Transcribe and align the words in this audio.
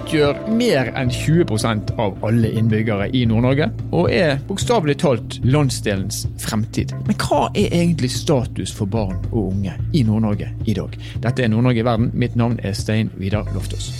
utgjør 0.00 0.38
mer 0.56 0.90
enn 0.98 1.10
20% 1.12 1.92
av 2.00 2.16
alle 2.26 2.50
innbyggere 2.56 3.10
i 3.16 3.24
Nord-Norge, 3.28 3.70
og 3.92 4.08
er 4.14 4.40
bokstavelig 4.48 4.96
talt 5.02 5.38
landsdelens 5.44 6.24
fremtid. 6.40 6.94
Men 7.08 7.18
hva 7.20 7.48
er 7.54 7.68
egentlig 7.82 8.12
status 8.14 8.72
for 8.76 8.90
barn 8.90 9.18
og 9.30 9.52
unge 9.52 9.76
i 9.92 10.04
Nord-Norge 10.06 10.52
i 10.66 10.76
dag? 10.76 10.96
Dette 11.20 11.44
er 11.44 11.52
Nord-Norge 11.52 11.84
i 11.84 11.86
verden. 11.92 12.10
Mitt 12.14 12.38
navn 12.38 12.58
er 12.64 12.76
Stein 12.76 13.12
Vidar 13.20 13.48
Loftaas. 13.54 13.92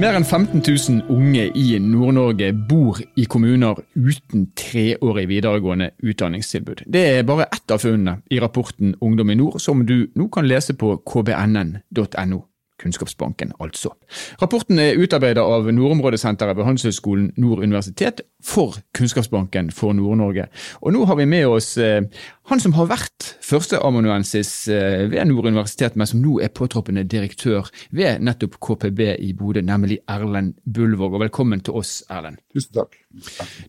Mer 0.00 0.16
enn 0.16 0.24
15 0.24 0.62
000 0.64 1.02
unge 1.12 1.42
i 1.54 1.78
Nord-Norge 1.78 2.48
bor 2.68 2.98
i 3.16 3.26
kommuner 3.28 3.76
uten 3.94 4.46
treårig 4.56 5.26
videregående 5.28 5.90
utdanningstilbud. 6.00 6.84
Det 6.86 7.02
er 7.18 7.26
bare 7.28 7.46
ett 7.52 7.70
av 7.70 7.82
funnene 7.84 8.22
i 8.32 8.40
rapporten 8.40 8.96
Ungdom 9.00 9.30
i 9.30 9.36
nord, 9.36 9.60
som 9.60 9.84
du 9.86 10.08
nå 10.16 10.28
kan 10.32 10.48
lese 10.48 10.74
på 10.74 10.96
kbnn.no. 11.06 12.40
Kunnskapsbanken, 12.82 13.54
altså. 13.62 13.94
Rapporten 14.42 14.80
er 14.82 14.98
utarbeidet 14.98 15.42
av 15.42 15.70
Nordområdesenteret 15.70 16.58
ved 16.58 16.66
Handelshøyskolen 16.66 17.32
Nord 17.40 17.62
universitet 17.62 18.24
for 18.42 18.76
Kunnskapsbanken 18.96 19.70
for 19.74 19.94
Nord-Norge. 19.96 20.48
Og 20.82 20.94
nå 20.96 21.04
har 21.06 21.18
vi 21.20 21.26
med 21.30 21.46
oss 21.46 21.76
eh, 21.78 22.02
han 22.50 22.60
som 22.60 22.74
har 22.74 22.88
vært 22.90 23.28
førsteamanuensis 23.44 24.50
eh, 24.72 25.04
ved 25.12 25.28
Nord 25.30 25.46
universitet, 25.46 25.94
men 25.96 26.08
som 26.10 26.22
nå 26.22 26.40
er 26.42 26.50
påtroppende 26.54 27.04
direktør 27.06 27.70
ved 27.94 28.24
nettopp 28.26 28.58
KPB 28.62 29.04
i 29.22 29.30
Bodø, 29.38 29.62
nemlig 29.62 30.00
Erlend 30.10 30.56
Bullvåg. 30.66 31.14
Og 31.14 31.22
velkommen 31.22 31.62
til 31.62 31.78
oss, 31.78 32.00
Erlend. 32.10 32.42
Tusen 32.52 32.74
takk. 32.80 32.98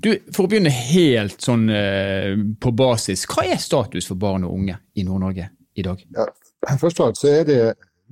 Du, 0.01 0.09
For 0.33 0.45
å 0.45 0.49
begynne 0.51 0.73
helt 0.73 1.43
sånn 1.43 1.67
eh, 1.69 2.33
på 2.59 2.73
basis, 2.73 3.27
hva 3.29 3.45
er 3.53 3.61
status 3.61 4.09
for 4.09 4.19
barn 4.19 4.47
og 4.47 4.57
unge 4.57 4.79
i 4.97 5.05
Nord-Norge 5.05 5.51
i 5.77 5.85
dag? 5.85 6.01
Ja, 6.17 6.29
først 6.81 6.97
og 6.97 7.05
fremst 7.05 7.25
så 7.25 7.33
er 7.33 7.49
det 7.49 7.61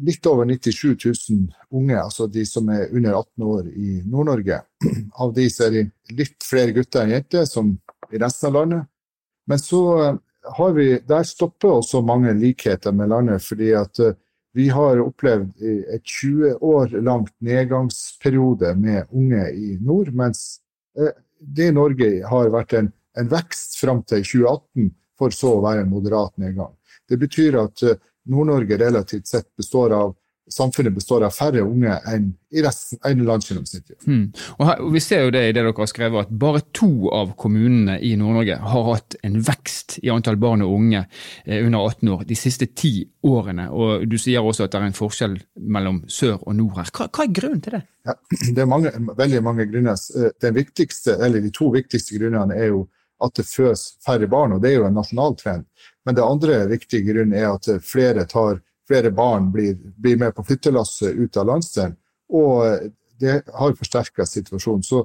litt 0.02 0.26
over 0.26 0.46
97 0.46 1.06
000 1.30 1.48
unge, 1.70 1.98
altså 2.02 2.28
de 2.28 2.46
som 2.46 2.70
er 2.74 2.90
under 2.92 3.14
18 3.20 3.46
år 3.46 3.68
i 3.70 4.02
Nord-Norge. 4.06 4.62
Av 5.22 5.34
de 5.36 5.48
så 5.50 5.68
er 5.68 5.76
det 5.76 6.18
litt 6.18 6.46
flere 6.46 6.74
gutter 6.76 7.06
enn 7.06 7.16
jenter, 7.16 7.46
som 7.50 7.76
i 8.12 8.20
resten 8.22 8.50
av 8.50 8.58
landet. 8.60 8.90
Men 9.50 9.62
så 9.62 9.84
eh, 10.02 10.20
har 10.58 10.74
vi, 10.78 10.88
der 11.08 11.28
stopper 11.28 11.78
også 11.78 12.02
mange 12.06 12.34
likheter 12.38 12.96
med 12.96 13.12
landet, 13.14 13.44
fordi 13.46 13.72
at 13.78 14.02
eh, 14.02 14.18
vi 14.58 14.68
har 14.68 15.00
opplevd 15.00 15.62
et 15.96 16.04
20 16.04 16.58
år 16.68 16.98
langt 17.00 17.32
nedgangsperiode 17.40 18.74
med 18.76 19.08
unge 19.16 19.46
i 19.56 19.78
nord, 19.80 20.12
mens 20.12 20.60
eh, 21.00 21.14
det 21.40 21.70
i 21.72 21.76
Norge 21.76 22.10
har 22.28 22.52
vært 22.52 22.76
en, 22.80 22.92
en 23.18 23.32
vekst 23.32 23.80
fram 23.80 24.04
til 24.04 24.26
2018, 24.26 24.92
for 25.22 25.34
så 25.36 25.56
å 25.56 25.64
være 25.64 25.86
en 25.86 25.94
moderat 25.94 26.34
nedgang. 26.42 26.74
Det 27.08 27.20
betyr 27.22 27.58
at 27.62 27.84
Nord-Norge 28.30 28.78
relativt 28.78 29.28
sett 29.28 29.56
består 29.58 29.96
av 29.96 30.16
samfunnet 30.52 30.94
består 30.94 31.24
av 31.24 31.34
færre 31.34 31.62
unge 31.64 31.94
enn 32.10 32.32
i 32.52 32.62
resten 32.64 33.00
enn 33.08 33.22
landsgjennomsnittet. 33.24 34.04
Mm. 34.08 34.26
Og, 34.58 34.64
her, 34.68 34.82
og 34.84 34.96
Vi 34.96 35.02
ser 35.04 35.24
jo 35.26 35.34
det 35.34 35.44
i 35.46 35.52
det 35.54 35.62
dere 35.62 35.74
har 35.78 35.90
skrevet, 35.90 36.28
at 36.28 36.34
bare 36.42 36.64
to 36.76 37.12
av 37.16 37.34
kommunene 37.40 37.98
i 38.04 38.14
Nord-Norge 38.20 38.58
har 38.60 38.88
hatt 38.90 39.16
en 39.24 39.38
vekst 39.48 40.00
i 40.04 40.12
antall 40.12 40.40
barn 40.42 40.66
og 40.66 40.74
unge 40.76 41.06
eh, 41.46 41.62
under 41.62 41.88
18 41.94 42.14
år 42.16 42.26
de 42.28 42.38
siste 42.40 42.68
ti 42.76 42.94
årene. 43.28 43.70
Og 43.72 44.08
Du 44.12 44.18
sier 44.20 44.44
også 44.44 44.68
at 44.68 44.76
det 44.76 44.82
er 44.82 44.90
en 44.90 44.98
forskjell 44.98 45.38
mellom 45.56 46.04
sør 46.12 46.42
og 46.42 46.58
nord 46.60 46.82
her. 46.82 46.92
Hva, 46.92 47.08
hva 47.08 47.28
er 47.28 47.36
grunnen 47.40 47.64
til 47.64 47.78
det? 47.78 47.84
Ja, 48.10 48.18
det 48.56 48.66
er 48.66 48.72
mange, 48.72 48.96
veldig 49.18 49.44
mange 49.46 49.70
grunner. 49.72 50.08
Eh, 50.18 50.34
den 50.44 50.58
viktigste, 50.58 51.16
eller 51.22 51.44
De 51.44 51.54
to 51.56 51.72
viktigste 51.72 52.20
grunnene 52.20 52.58
er 52.58 52.74
jo 52.74 52.88
at 53.22 53.38
det 53.38 53.46
fødes 53.46 53.92
færre 54.02 54.28
barn, 54.28 54.56
og 54.56 54.64
det 54.64 54.72
er 54.72 54.80
jo 54.80 54.88
en 54.88 54.96
nasjonal 54.98 55.36
trend. 55.38 55.68
Men 56.06 56.18
det 56.18 56.26
andre 56.26 56.66
viktige 56.72 57.06
grunnen 57.12 57.38
er 57.38 57.52
at 57.52 57.68
flere, 57.86 58.26
tar, 58.30 58.62
flere 58.90 59.12
barn 59.14 59.52
blir, 59.54 59.76
blir, 59.98 60.18
med 60.18 60.36
på 60.36 60.46
flyttelasset 60.48 61.18
ut 61.18 61.38
av 61.38 61.50
landsdelen, 61.52 61.98
og 62.34 62.92
det 63.22 63.42
har 63.53 63.75
forsterka 63.78 64.25
situasjonen. 64.25 64.84
Så 64.84 65.03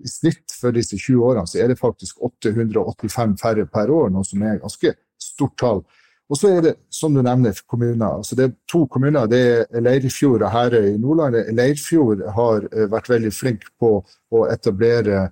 i 0.00 0.08
snitt 0.08 0.54
for 0.54 0.74
disse 0.76 0.96
20 0.96 1.24
årene 1.32 1.50
så 1.50 1.60
er 1.60 1.72
det 1.72 1.80
faktisk 1.80 2.20
885 2.22 3.34
færre 3.40 3.66
per 3.66 3.90
år, 3.92 4.12
noe 4.14 4.26
som 4.26 4.42
er 4.46 4.60
ganske 4.62 4.94
stort 5.20 5.56
tall. 5.60 5.82
Og 6.30 6.38
så 6.38 6.52
er 6.54 6.60
det, 6.62 6.74
som 6.94 7.14
du 7.14 7.24
nevner, 7.26 7.56
kommuner. 7.66 8.20
Altså 8.20 8.36
det 8.38 8.44
er 8.44 8.52
to 8.70 8.84
kommuner. 8.86 9.26
Det 9.26 9.40
er 9.66 9.82
Leirfjord 9.82 10.44
og 10.46 10.52
Herøy 10.54 10.92
i 10.92 10.98
Nordland. 11.02 11.40
Leirfjord 11.58 12.22
har 12.36 12.68
eh, 12.70 12.86
vært 12.92 13.10
veldig 13.10 13.32
flink 13.34 13.66
på 13.82 13.96
å 13.98 14.44
etablere 14.46 15.24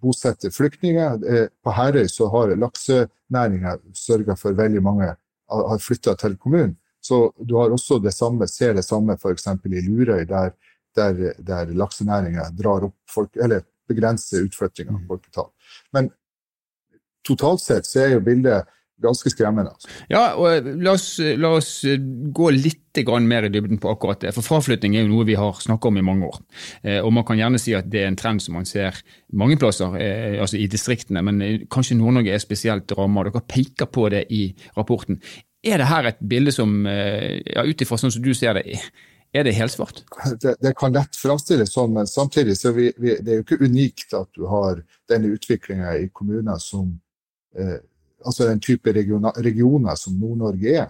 bosette 0.00 0.50
flyktninger. 0.50 1.24
Eh, 1.24 1.46
på 1.64 1.72
Herøy 1.72 2.08
så 2.08 2.28
har 2.32 2.56
laksenæringa 2.56 3.78
sørga 3.96 4.36
for 4.36 4.56
veldig 4.58 4.82
mange 4.84 5.14
har 5.48 5.80
flytta 5.80 6.14
til 6.20 6.36
kommunen. 6.36 6.76
Så 7.00 7.32
du 7.38 7.56
har 7.56 7.72
også 7.72 7.98
det 8.02 8.12
samme, 8.12 8.48
ser 8.48 8.74
det 8.74 8.84
samme 8.84 9.16
f.eks. 9.16 9.46
i 9.64 9.82
Lurøy, 9.86 10.26
der, 10.28 10.50
der, 10.96 11.32
der 11.38 11.72
laksenæringa 11.72 12.50
drar 12.58 12.84
opp 12.90 12.96
folk, 13.08 13.36
eller 13.36 13.62
begrenser 13.88 14.44
utflyttinga 14.44 14.92
av 14.92 15.00
mm. 15.00 15.06
folketall. 15.08 15.48
Men 15.96 16.10
totalt 17.24 17.62
sett 17.64 17.88
så 17.88 18.02
er 18.04 18.16
jo 18.16 18.24
bildet 18.26 18.68
ganske 19.02 19.30
skremmende. 19.32 19.72
Altså. 19.74 19.90
Ja, 20.10 20.22
og 20.38 20.68
la 20.82 20.94
oss, 20.96 21.08
la 21.18 21.52
oss, 21.58 21.72
gå 22.34 22.50
litt 22.54 22.84
mer 22.98 23.46
i 23.46 23.50
dybden 23.54 23.78
på 23.78 23.92
akkurat 23.92 24.24
det. 24.24 24.32
For 24.34 24.42
fraflytting 24.42 24.96
er 24.96 25.04
jo 25.04 25.12
noe 25.12 25.26
vi 25.28 25.36
har 25.38 25.60
snakket 25.62 25.86
om 25.86 25.98
i 26.00 26.02
mange 26.02 26.26
år. 26.26 26.38
Eh, 26.82 26.98
og 26.98 27.12
man 27.14 27.22
kan 27.24 27.38
gjerne 27.38 27.60
si 27.62 27.76
at 27.78 27.86
det 27.86 28.00
er 28.02 28.08
en 28.10 28.18
trend 28.18 28.42
som 28.42 28.56
man 28.58 28.66
ser 28.66 28.96
mange 29.38 29.54
plasser, 29.60 29.94
eh, 30.02 30.40
altså 30.42 30.58
i 30.58 30.66
distriktene, 30.66 31.22
men 31.22 31.38
eh, 31.42 31.60
kanskje 31.70 31.94
Nord-Norge 31.94 32.34
er 32.34 32.42
spesielt 32.42 32.90
ramma. 32.98 33.22
Dere 33.28 33.44
peker 33.46 33.86
på 33.86 34.08
det 34.10 34.24
i 34.34 34.48
rapporten. 34.76 35.20
Er 35.62 35.78
det 35.78 35.86
her 35.92 36.10
et 36.10 36.18
bilde 36.18 36.50
som, 36.54 36.74
ja, 36.86 37.62
ut 37.66 37.80
ifra 37.82 37.96
sånn 37.98 38.12
som 38.14 38.22
du 38.22 38.30
ser 38.34 38.58
det, 38.58 38.78
er 39.34 39.44
det 39.44 39.52
helsvart? 39.52 40.02
Det, 40.40 40.54
det 40.62 40.72
kan 40.78 40.94
lett 40.94 41.18
framstilles 41.18 41.72
sånn, 41.74 41.92
men 41.98 42.08
samtidig 42.08 42.56
så 42.56 42.72
vi, 42.76 42.88
vi, 42.96 43.16
det 43.20 43.32
er 43.32 43.40
jo 43.40 43.46
ikke 43.46 43.60
unikt 43.66 44.14
at 44.16 44.30
du 44.38 44.46
har 44.48 44.80
denne 45.10 45.34
utviklinga 45.34 45.96
i 46.00 46.08
kommuner 46.14 46.60
som 46.62 46.94
eh, 47.58 47.78
altså 48.24 48.48
den 48.48 48.60
type 48.60 48.92
regioner, 48.92 49.36
regioner 49.44 49.98
som 49.98 50.18
Nord-Norge 50.18 50.76
er. 50.84 50.88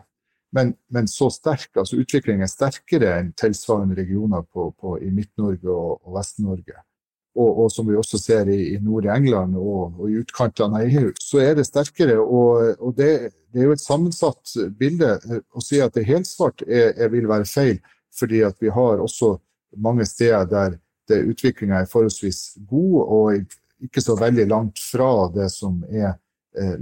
Men, 0.53 0.73
men, 0.89 1.09
så 1.09 1.29
sterk, 1.31 1.71
altså 1.77 1.99
utviklingen 2.01 2.47
er 2.47 2.51
sterkere 2.51 3.13
enn 3.19 3.35
tilsvarende 3.37 3.99
regioner 3.99 4.47
på, 4.49 4.71
på, 4.81 4.95
i 5.05 5.11
Midt-Norge 5.13 5.69
og, 5.69 5.99
og 6.07 6.15
Vest-Norge. 6.17 6.79
Og, 7.39 7.51
og, 7.51 7.67
som 7.71 7.87
vi 7.87 7.97
også 7.99 8.19
ser 8.19 8.49
i, 8.51 8.73
i 8.73 8.79
Nord-England 8.83 9.59
og, 9.61 9.99
og, 9.99 10.07
i 10.09 10.17
utkantene 10.23 10.81
av 10.81 10.89
EU, 10.89 11.13
så 11.21 11.43
er 11.45 11.59
det 11.59 11.69
sterkere. 11.69 12.17
Og, 12.19 12.81
og 12.81 12.97
det, 12.97 13.11
det, 13.53 13.61
er 13.61 13.69
jo 13.69 13.77
et 13.77 13.85
sammensatt 13.85 14.57
bilde. 14.81 15.13
Å 15.53 15.63
si 15.63 15.83
at 15.85 15.95
det 15.95 16.07
er 16.07 16.15
helsvart 16.15 16.65
er, 16.65 16.97
er, 16.97 17.13
vil 17.13 17.29
være 17.31 17.47
feil, 17.47 17.79
fordi 18.17 18.41
at 18.49 18.57
vi 18.65 18.73
har 18.75 19.05
også 19.05 19.37
mange 19.77 20.09
steder 20.09 20.49
der 20.49 21.29
utviklinga 21.29 21.83
er 21.83 21.93
forholdsvis 21.93 22.57
god, 22.69 22.97
og 23.05 23.85
ikke 23.85 24.03
så 24.03 24.17
veldig 24.19 24.49
langt 24.49 24.81
fra 24.83 25.29
det 25.35 25.51
som 25.53 25.79
er 25.89 26.17
eh, 26.59 26.81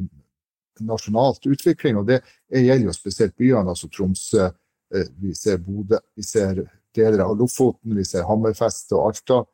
nasjonalt 0.85 1.47
utvikling. 1.47 1.97
og 2.01 2.07
Det 2.07 2.21
gjelder 2.51 2.87
jo 2.87 2.97
spesielt 2.97 3.37
byene, 3.37 3.71
altså 3.71 3.89
Tromsø, 3.89 4.49
eh, 4.95 5.13
vi 5.21 5.35
ser 5.35 5.59
Bodø, 5.59 6.01
vi 6.17 6.23
ser 6.23 6.65
deler 6.97 7.25
av 7.25 7.37
Lofoten, 7.39 7.97
vi 7.97 8.05
ser 8.05 8.27
Hammerfest 8.29 8.93
og 8.97 9.11
Alta 9.11 9.45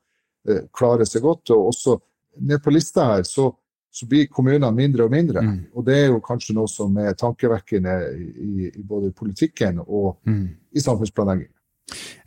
klarer 0.74 1.06
seg 1.06 1.22
godt. 1.22 1.50
og 1.54 1.68
også 1.70 1.96
ned 2.40 2.62
på 2.62 2.70
lista 2.70 3.04
her 3.12 3.22
så, 3.22 3.48
så 3.92 4.06
blir 4.08 4.30
kommunene 4.32 4.70
mindre 4.74 5.06
og 5.06 5.12
mindre. 5.12 5.42
Mm. 5.42 5.58
Og 5.74 5.86
det 5.86 5.98
er 5.98 6.06
jo 6.10 6.22
kanskje 6.24 6.56
noe 6.56 6.70
som 6.70 6.96
er 6.98 7.16
tankevekkende 7.18 7.96
i, 8.16 8.70
i 8.70 8.82
både 8.82 9.12
politikken 9.16 9.82
og 9.84 10.16
mm. 10.28 10.46
i 10.72 10.84
samfunnsplanlegging. 10.84 11.50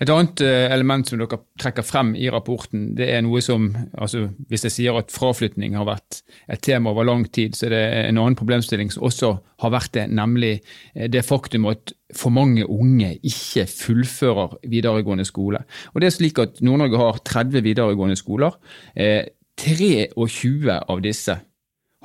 Et 0.03 0.09
annet 0.11 0.41
eh, 0.43 0.65
element 0.73 1.07
som 1.07 1.19
dere 1.19 1.39
trekker 1.61 1.85
frem 1.85 2.11
i 2.19 2.27
rapporten, 2.31 2.89
det 2.97 3.07
er 3.13 3.23
noe 3.23 3.41
som 3.43 3.69
altså 3.93 4.27
Hvis 4.49 4.65
jeg 4.67 4.73
sier 4.75 4.97
at 4.99 5.13
fraflytning 5.13 5.77
har 5.79 5.87
vært 5.87 6.21
et 6.51 6.61
tema 6.65 6.91
over 6.91 7.07
lang 7.07 7.23
tid, 7.33 7.55
så 7.55 7.69
er 7.69 7.75
det 7.75 7.83
en 8.01 8.19
annen 8.19 8.37
problemstilling 8.37 8.91
som 8.93 9.07
også 9.07 9.31
har 9.63 9.73
vært 9.73 9.93
det, 9.95 10.05
nemlig 10.11 10.53
eh, 10.93 11.07
det 11.11 11.25
faktum 11.25 11.69
at 11.71 11.95
for 12.15 12.35
mange 12.35 12.67
unge 12.67 13.15
ikke 13.23 13.65
fullfører 13.71 14.59
videregående 14.67 15.25
skole. 15.25 15.63
Og 15.93 16.01
det 16.01 16.11
er 16.11 16.17
slik 16.17 16.39
at 16.43 16.61
Nord-Norge 16.61 17.01
har 17.01 17.23
30 17.25 17.65
videregående 17.65 18.19
skoler. 18.19 18.59
23 18.95 19.91
eh, 20.05 20.79
av 20.79 21.03
disse 21.03 21.39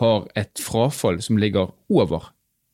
har 0.00 0.28
et 0.38 0.62
frafall 0.62 1.20
som 1.22 1.36
ligger 1.36 1.74
over 1.90 2.30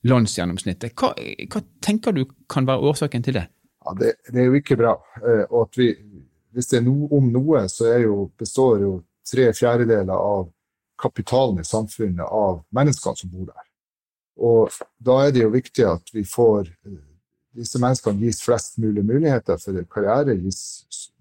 landsgjennomsnittet. 0.07 0.95
Hva, 0.95 1.17
hva 1.51 1.63
tenker 1.83 2.15
du 2.15 2.27
kan 2.53 2.69
være 2.69 2.93
årsaken 2.93 3.25
til 3.27 3.41
det? 3.41 3.49
Ja, 3.87 3.95
det, 3.95 4.13
det, 4.29 4.41
er 4.41 4.51
jo 4.51 4.59
ikke 4.59 4.79
bra. 4.81 4.97
Eh, 5.23 5.45
og 5.51 5.69
at 5.69 5.79
vi, 5.79 5.93
hvis 6.57 6.71
det 6.73 6.81
er 6.81 6.87
no, 6.87 7.07
om 7.15 7.31
noe, 7.33 7.67
så 7.71 7.93
jo, 8.03 8.27
består 8.39 8.83
jo 8.83 8.93
tre 9.27 9.49
fjerdedeler 9.55 10.15
av 10.15 10.49
kapitalen 11.01 11.61
i 11.61 11.67
samfunnet 11.67 12.27
av 12.27 12.63
menneskene 12.75 13.21
som 13.21 13.33
bor 13.33 13.49
der. 13.51 13.67
Og 14.37 14.73
da 15.01 15.21
er 15.25 15.33
det 15.33 15.45
jo 15.45 15.53
viktig 15.55 15.87
at 15.89 16.13
vi 16.13 16.25
får 16.29 16.69
eh, 16.69 17.03
disse 17.57 17.81
menneskene 17.81 18.27
gis 18.27 18.43
flest 18.45 18.81
mulig 18.83 19.05
muligheter 19.07 19.61
for 19.61 19.81
karriere, 19.93 20.37
gis 20.37 20.61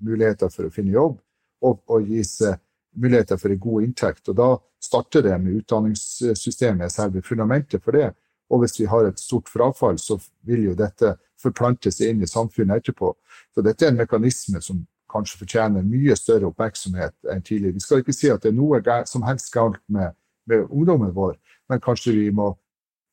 muligheter 0.03 0.51
for 0.51 0.67
å 0.67 0.73
finne 0.73 0.95
jobb, 0.95 1.19
og, 1.63 1.81
og 1.91 2.09
gis 2.09 2.39
eh, 2.43 2.57
muligheter 2.95 3.39
for 3.39 3.53
en 3.53 3.61
god 3.61 3.87
inntekt. 3.87 4.29
Og 4.31 4.39
da 4.39 4.49
starter 4.83 5.23
det 5.25 5.37
med 5.41 5.61
utdanningssystemet, 5.61 6.91
selve 6.91 7.23
fundamentet 7.25 7.83
for 7.83 7.95
det. 7.95 8.11
Og 8.53 8.61
hvis 8.61 8.79
vi 8.79 8.89
har 8.89 9.07
et 9.07 9.19
stort 9.19 9.49
frafall, 9.49 9.97
så 9.99 10.19
vil 10.45 10.67
jo 10.69 10.75
dette 10.77 11.15
forplante 11.41 11.91
seg 11.91 12.13
inn 12.13 12.23
i 12.23 12.29
samfunnet 12.29 12.83
etterpå. 12.83 13.13
Så 13.53 13.63
dette 13.65 13.85
er 13.85 13.93
en 13.93 14.01
mekanisme 14.03 14.61
som 14.61 14.83
kanskje 15.11 15.39
fortjener 15.41 15.85
mye 15.85 16.15
større 16.19 16.49
oppmerksomhet 16.49 17.15
enn 17.31 17.43
tidligere. 17.45 17.77
Vi 17.77 17.83
skal 17.83 18.03
ikke 18.03 18.15
si 18.15 18.29
at 18.31 18.43
det 18.43 18.51
er 18.51 18.57
noe 18.57 18.81
som 19.09 19.25
helst 19.27 19.51
galt 19.53 19.81
med, 19.87 20.15
med 20.49 20.67
ungdommen 20.69 21.13
vår, 21.15 21.37
men 21.69 21.81
kanskje 21.83 22.15
vi 22.17 22.29
må 22.35 22.53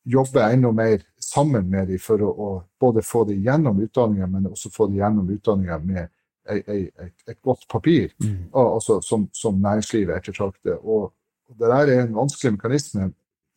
jobbe 0.05 0.43
enda 0.43 0.73
mer 0.75 1.05
sammen 1.23 1.69
med 1.71 1.89
dem 1.89 2.01
for 2.03 2.23
å, 2.25 2.31
å 2.31 2.49
både 2.81 3.05
få 3.07 3.25
dem 3.29 3.43
gjennom 3.45 3.79
utdanninga, 3.85 4.27
men 4.27 4.51
også 4.51 4.73
få 4.75 4.89
dem 4.91 4.99
gjennom 4.99 5.31
utdanninga 5.31 5.79
med 5.85 6.09
et, 6.51 6.67
et, 6.67 7.13
et, 7.29 7.39
godt 7.45 7.69
papir, 7.71 8.11
mm. 8.19 8.51
altså, 8.51 8.99
som, 9.01 9.29
som, 9.33 9.61
næringslivet 9.63 10.17
ettertrakter. 10.17 10.81
Og, 10.83 11.13
og 11.49 11.59
det 11.59 11.71
der 11.71 11.93
er 11.93 12.03
en 12.03 12.17
vanskelig 12.17 12.57
mekanisme. 12.57 13.13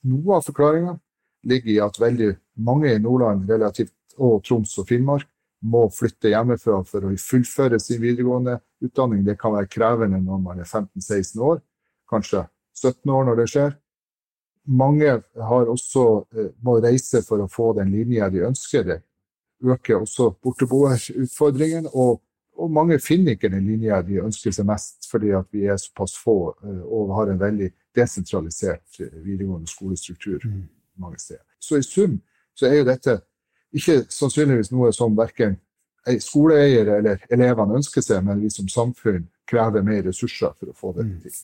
Noe 0.05 0.37
av 0.37 0.45
forklaringa 0.45 0.99
ligger 1.45 1.71
i 1.71 1.79
at 1.83 1.99
veldig 2.01 2.33
mange 2.65 2.93
i 2.93 2.99
Nordland 3.01 3.49
relativt, 3.49 3.93
og 4.17 4.43
Troms 4.47 4.77
og 4.79 4.87
Finnmark 4.87 5.27
må 5.65 5.85
flytte 5.93 6.31
hjemmefra 6.31 6.81
for 6.87 7.07
å 7.07 7.13
fullføre 7.19 7.79
sin 7.81 8.01
videregående 8.01 8.59
utdanning. 8.85 9.23
Det 9.25 9.37
kan 9.39 9.55
være 9.55 9.71
krevende 9.71 10.21
når 10.23 10.43
man 10.43 10.61
er 10.61 10.69
15-16 10.69 11.41
år, 11.43 11.59
kanskje 12.09 12.45
17 12.75 13.11
år 13.11 13.25
når 13.29 13.41
det 13.41 13.47
skjer. 13.53 13.73
Mange 14.65 15.11
også, 15.35 16.25
eh, 16.35 16.51
må 16.65 16.79
reise 16.81 17.21
for 17.25 17.43
å 17.43 17.49
få 17.51 17.73
den 17.77 17.91
linja 17.93 18.29
de 18.29 18.45
ønsker. 18.47 18.83
Det 18.83 19.01
øker 19.63 20.01
også 20.01 20.31
borteboerutfordringen. 20.41 21.89
Og, 21.93 22.21
og 22.57 22.71
mange 22.71 22.99
finner 22.99 23.35
ikke 23.35 23.51
den 23.53 23.67
linja 23.67 24.01
de 24.01 24.21
ønsker 24.23 24.51
seg 24.51 24.65
mest, 24.65 25.05
fordi 25.11 25.33
vi 25.51 25.67
er 25.69 25.77
såpass 25.77 26.17
få 26.17 26.55
eh, 26.63 26.81
og 26.85 27.13
har 27.19 27.31
en 27.31 27.41
veldig 27.41 27.71
desentralisert 27.95 28.99
eh, 28.99 29.21
videregående 29.23 29.69
skolestruktur 29.69 30.41
mm. 30.43 30.63
Mange 31.01 31.19
steder. 31.19 31.43
Så 31.59 31.79
i 31.79 31.85
sum 31.85 32.19
så 32.55 32.69
er 32.69 32.79
jo 32.79 32.87
dette 32.87 33.19
ikke 33.75 34.03
sannsynligvis 34.09 34.71
noe 34.71 34.93
som 34.95 35.17
verken 35.17 35.57
skoleeier 36.21 36.91
eller 36.99 37.25
elevene 37.33 37.79
ønsker 37.79 38.03
seg, 38.05 38.23
men 38.25 38.43
vi 38.43 38.51
som 38.53 38.69
samfunn 38.69 39.25
krever 39.49 39.85
mer 39.85 40.05
ressurser 40.05 40.53
for 40.53 40.71
å 40.71 40.77
få 40.77 40.93
det 40.97 41.07
mm. 41.07 41.19
til. 41.25 41.43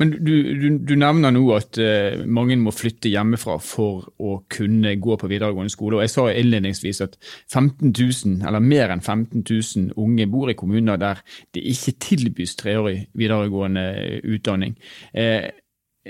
Men 0.00 0.14
du, 0.24 0.32
du, 0.56 0.68
du, 0.80 0.94
nevner 0.96 1.32
nå 1.34 1.42
at 1.52 1.76
uh, 1.76 2.22
mange 2.24 2.56
må 2.56 2.72
flytte 2.72 3.10
hjemmefra 3.12 3.58
for 3.60 4.06
å 4.16 4.38
kunne 4.48 4.94
gå 4.96 5.16
på 5.20 5.28
videregående 5.28 5.72
skole. 5.72 5.98
og 5.98 6.06
Jeg 6.06 6.14
sa 6.14 6.24
innledningsvis 6.32 7.02
at 7.04 7.18
15 7.52 7.92
000, 7.92 8.38
eller 8.48 8.64
mer 8.64 8.94
enn 8.94 9.04
15 9.04 9.44
000 9.44 9.92
unge 10.00 10.28
bor 10.32 10.48
i 10.48 10.56
kommuner 10.56 11.00
der 11.00 11.20
det 11.52 11.66
ikke 11.74 11.98
tilbys 12.00 12.56
treårig 12.60 13.02
videregående 13.12 13.84
utdanning. 14.24 14.78
Uh, 15.12 15.50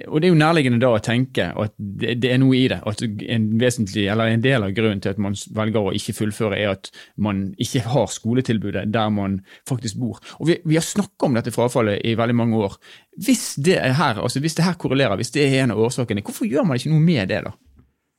og 0.07 0.21
Det 0.21 0.29
er 0.29 0.33
jo 0.33 0.39
nærliggende 0.39 0.81
da 0.83 0.91
å 0.95 1.01
tenke 1.03 1.49
at 1.51 1.75
det, 1.77 2.15
det, 2.23 2.31
er 2.33 2.41
noe 2.43 2.57
i 2.57 2.67
det. 2.71 2.79
At 2.87 3.03
en 3.03 3.49
en 3.59 4.45
del 4.45 4.67
av 4.67 4.75
grunnen 4.77 5.01
til 5.01 5.11
at 5.11 5.19
man 5.19 5.35
velger 5.57 5.89
å 5.89 5.95
ikke 5.97 6.15
fullføre, 6.17 6.59
er 6.59 6.75
at 6.77 6.91
man 7.17 7.55
ikke 7.59 7.83
har 7.89 8.07
skoletilbudet 8.13 8.87
der 8.93 9.09
man 9.11 9.41
faktisk 9.69 9.99
bor. 9.99 10.21
Og 10.39 10.47
Vi, 10.49 10.59
vi 10.65 10.79
har 10.79 10.87
snakket 10.87 11.27
om 11.27 11.35
dette 11.35 11.55
frafallet 11.55 12.01
i 12.05 12.15
veldig 12.15 12.37
mange 12.37 12.57
år. 12.57 12.79
Hvis 13.17 13.55
det 13.57 13.79
er 13.81 13.97
her, 13.99 14.23
altså 14.23 14.41
hvis 14.41 14.55
det 14.55 14.65
her 14.65 14.79
korrelerer, 14.79 15.17
hvis 15.17 15.35
det 15.35 15.47
er 15.47 15.63
en 15.65 15.75
av 15.75 15.83
årsakene, 15.89 16.23
hvorfor 16.23 16.47
gjør 16.47 16.65
man 16.69 16.79
ikke 16.79 16.93
noe 16.93 17.05
med 17.05 17.29
det, 17.29 17.43
da? 17.45 17.55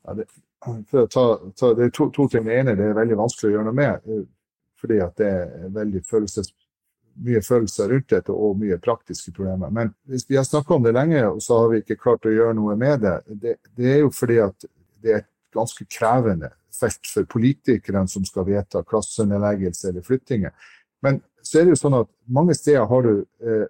Ja, 0.08 0.16
det, 0.20 0.28
ta, 0.64 1.06
ta, 1.08 1.74
det 1.76 1.86
er 1.86 1.94
to, 1.96 2.10
to 2.10 2.28
ting. 2.28 2.46
Det 2.46 2.60
ene 2.60 2.76
det 2.76 2.90
er 2.90 2.98
veldig 2.98 3.20
vanskelig 3.20 3.52
å 3.52 3.54
gjøre 3.58 3.70
noe 3.70 3.80
med, 3.80 4.10
eh, 4.10 4.26
fordi 4.80 5.00
at 5.04 5.16
det 5.20 5.30
er 5.30 5.72
veldig 5.76 6.04
følelses 6.10 6.52
mye 7.25 7.42
følelser 7.44 7.89
rundt 7.92 8.10
dette 8.13 8.33
og 8.33 8.60
mye 8.60 8.77
praktiske 8.81 9.33
problemer. 9.36 9.71
Men 9.74 9.92
hvis 10.10 10.25
vi 10.30 10.38
har 10.39 10.48
snakka 10.48 10.75
om 10.75 10.86
det 10.86 10.94
lenge, 10.95 11.24
og 11.27 11.42
så 11.44 11.62
har 11.62 11.74
vi 11.74 11.81
ikke 11.83 12.00
klart 12.00 12.27
å 12.27 12.33
gjøre 12.33 12.56
noe 12.57 12.77
med 12.80 13.04
det, 13.04 13.16
det, 13.42 13.56
det 13.77 13.92
er 13.94 14.00
jo 14.04 14.13
fordi 14.16 14.39
at 14.44 14.69
det 15.04 15.13
er 15.13 15.21
et 15.24 15.30
ganske 15.56 15.86
krevende 15.89 16.51
felt 16.80 17.10
for 17.12 17.27
politikerne 17.27 18.07
som 18.07 18.25
skal 18.27 18.48
vedta 18.48 18.83
klassenedleggelse 18.88 19.89
eller 19.89 20.06
flyttinger. 20.06 20.54
Men 21.04 21.21
så 21.44 21.60
er 21.60 21.68
det 21.68 21.75
jo 21.75 21.81
sånn 21.81 21.98
at 22.01 22.10
mange 22.31 22.56
steder 22.57 22.88
har 22.88 23.06
du 23.06 23.13
eh, 23.19 23.68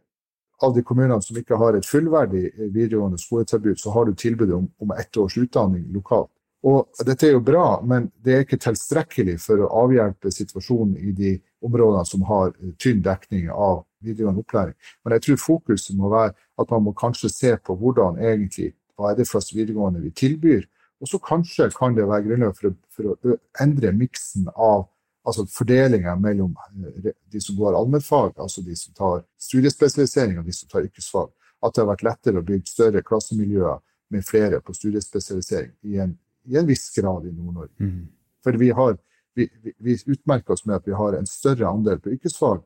av 0.65 0.73
de 0.75 0.83
kommunene 0.83 1.21
som 1.23 1.37
ikke 1.39 1.57
har 1.59 1.77
et 1.77 1.87
fullverdig 1.87 2.45
eh, 2.49 2.67
videregående 2.67 3.21
skoletilbud, 3.21 3.79
så 3.79 3.93
har 3.95 4.09
du 4.09 4.17
tilbud 4.17 4.51
om, 4.55 4.67
om 4.83 4.93
ett 4.97 5.17
års 5.17 5.37
utdanning 5.39 5.87
lokalt. 5.95 6.31
Og 6.67 7.05
dette 7.07 7.27
er 7.27 7.37
jo 7.37 7.43
bra, 7.43 7.79
men 7.87 8.09
det 8.19 8.33
er 8.33 8.41
ikke 8.43 8.59
tilstrekkelig 8.59 9.37
for 9.39 9.61
å 9.63 9.69
avhjelpe 9.85 10.31
situasjonen 10.33 10.97
i 10.99 11.13
de 11.15 11.37
områdene 11.63 12.07
som 12.07 12.25
har 12.27 12.51
eh, 12.51 12.73
tynn 12.81 12.99
dekning 13.03 13.47
av 13.53 13.85
videregående 14.03 14.43
opplæring. 14.43 14.75
Men 15.03 15.15
jeg 15.15 15.25
tror 15.25 15.41
fokuset 15.45 15.95
må 15.95 16.11
være 16.11 16.35
at 16.59 16.75
man 16.75 16.83
må 16.83 16.93
kanskje 16.99 17.31
se 17.31 17.55
på 17.63 17.75
hvordan 17.79 18.19
egentlig, 18.19 18.73
hva 18.99 19.13
er 19.13 19.19
det 19.19 19.29
for 19.29 19.55
videregående 19.55 20.03
vi 20.03 20.11
tilbyr. 20.11 20.67
Og 20.99 21.07
så 21.07 21.19
kanskje 21.23 21.69
kan 21.71 21.95
det 21.95 22.07
være 22.07 22.27
grunnlag 22.27 22.55
for, 22.57 22.75
for, 22.91 23.15
å 23.15 23.39
endre 23.63 23.95
miksen 23.95 24.49
av 24.55 24.89
altså 25.27 25.45
fordelinga 25.51 26.15
mellom 26.19 26.55
eh, 26.83 27.11
de 27.31 27.43
som 27.43 27.55
går 27.55 27.77
allmennfag, 27.79 28.33
altså 28.35 28.63
de 28.67 28.75
som 28.75 28.95
tar 28.99 29.21
studiespesialisering 29.39 30.41
og 30.41 30.47
de 30.47 30.55
som 30.55 30.67
tar 30.71 30.87
yrkesfag. 30.87 31.31
At 31.63 31.75
det 31.75 31.85
har 31.85 31.93
vært 31.93 32.07
lettere 32.07 32.39
å 32.39 32.47
bygge 32.47 32.71
større 32.71 33.03
klassemiljøer 33.03 33.79
med 34.11 34.25
flere 34.27 34.59
på 34.63 34.73
studiespesialisering 34.75 35.71
i 35.87 35.99
en 36.03 36.17
i 36.45 36.57
en 36.57 36.67
viss 36.67 36.89
grad 36.95 37.25
i 37.27 37.31
Nord-Norge. 37.31 37.75
Mm. 37.79 38.07
For 38.43 38.57
vi, 38.59 38.69
har, 38.71 38.97
vi, 39.35 39.49
vi, 39.63 39.73
vi, 39.77 39.97
utmerker 40.05 40.53
oss 40.53 40.65
med 40.65 40.79
at 40.79 40.87
vi 40.87 40.95
har 40.95 41.17
en 41.17 41.27
større 41.27 41.67
andel 41.67 41.99
på 41.99 42.13
yrkesfag. 42.15 42.63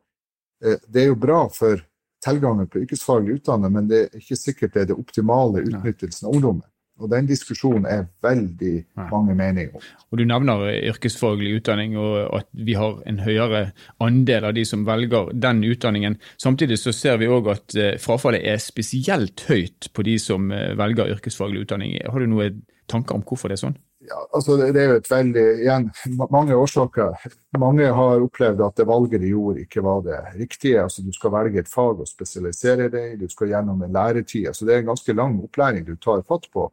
Eh, 0.66 0.78
det 0.88 1.04
er 1.04 1.10
jo 1.12 1.20
bra 1.20 1.48
for 1.54 1.82
tilgangen 2.24 2.70
på 2.72 2.84
yrkesfaglig 2.84 3.40
utdanning, 3.40 3.74
men 3.74 3.90
det 3.90 4.04
er 4.06 4.22
ikke 4.22 4.40
sikkert 4.40 4.76
det 4.76 4.86
er 4.86 4.92
det 4.94 5.00
optimale 5.00 5.66
utnyttelsen 5.66 6.30
av 6.30 6.38
ungdommen. 6.38 6.68
Og 7.04 7.10
Den 7.12 7.28
diskusjonen 7.28 7.86
er 7.90 8.06
veldig 8.24 8.74
mange 9.12 9.36
meninger 9.36 9.76
om. 9.76 9.88
Og 10.12 10.20
Du 10.22 10.26
nevner 10.26 10.66
yrkesfaglig 10.94 11.58
utdanning, 11.60 11.98
og 12.00 12.40
at 12.40 12.48
vi 12.54 12.78
har 12.80 13.02
en 13.10 13.20
høyere 13.20 13.64
andel 14.00 14.48
av 14.50 14.56
de 14.56 14.64
som 14.66 14.86
velger 14.88 15.34
den 15.36 15.64
utdanningen. 15.68 16.18
Samtidig 16.40 16.80
så 16.80 16.96
ser 16.96 17.20
vi 17.20 17.28
òg 17.28 17.52
at 17.52 17.76
eh, 17.76 17.96
frafallet 18.00 18.46
er 18.48 18.62
spesielt 18.64 19.44
høyt 19.50 19.92
på 19.94 20.06
de 20.08 20.18
som 20.22 20.52
eh, 20.52 20.72
velger 20.80 21.12
yrkesfaglig 21.18 21.66
utdanning. 21.66 21.98
Har 22.08 22.24
du 22.24 22.32
noen 22.32 22.64
tanker 22.88 23.18
om 23.18 23.26
hvorfor 23.28 23.52
det 23.52 23.60
er 23.60 23.68
sånn? 23.68 23.82
Ja, 24.04 24.20
altså 24.36 24.58
det, 24.60 24.76
er 24.76 24.90
jo 24.92 24.96
et 25.00 25.08
veldig, 25.08 25.44
igjen, 25.64 25.86
mange 26.32 26.56
årsaker. 26.60 27.16
Mange 27.60 27.88
har 27.96 28.24
opplevd 28.26 28.64
at 28.66 28.80
det 28.80 28.86
valget 28.90 29.24
de 29.24 29.30
gjorde, 29.32 29.64
ikke 29.64 29.84
var 29.86 30.02
det 30.04 30.20
riktige. 30.36 30.82
Altså 30.84 31.06
Du 31.06 31.12
skal 31.16 31.32
velge 31.32 31.62
et 31.64 31.72
fag 31.72 32.02
og 32.04 32.10
spesialisere 32.10 32.90
deg, 32.92 33.16
du 33.22 33.30
skal 33.32 33.54
gjennom 33.54 33.84
en 33.84 33.96
læretid. 33.96 34.50
Altså 34.52 34.68
Det 34.68 34.76
er 34.76 34.84
en 34.84 34.92
ganske 34.92 35.16
lang 35.16 35.38
opplæring 35.46 35.88
du 35.88 35.96
tar 35.96 36.26
fatt 36.28 36.50
på 36.52 36.68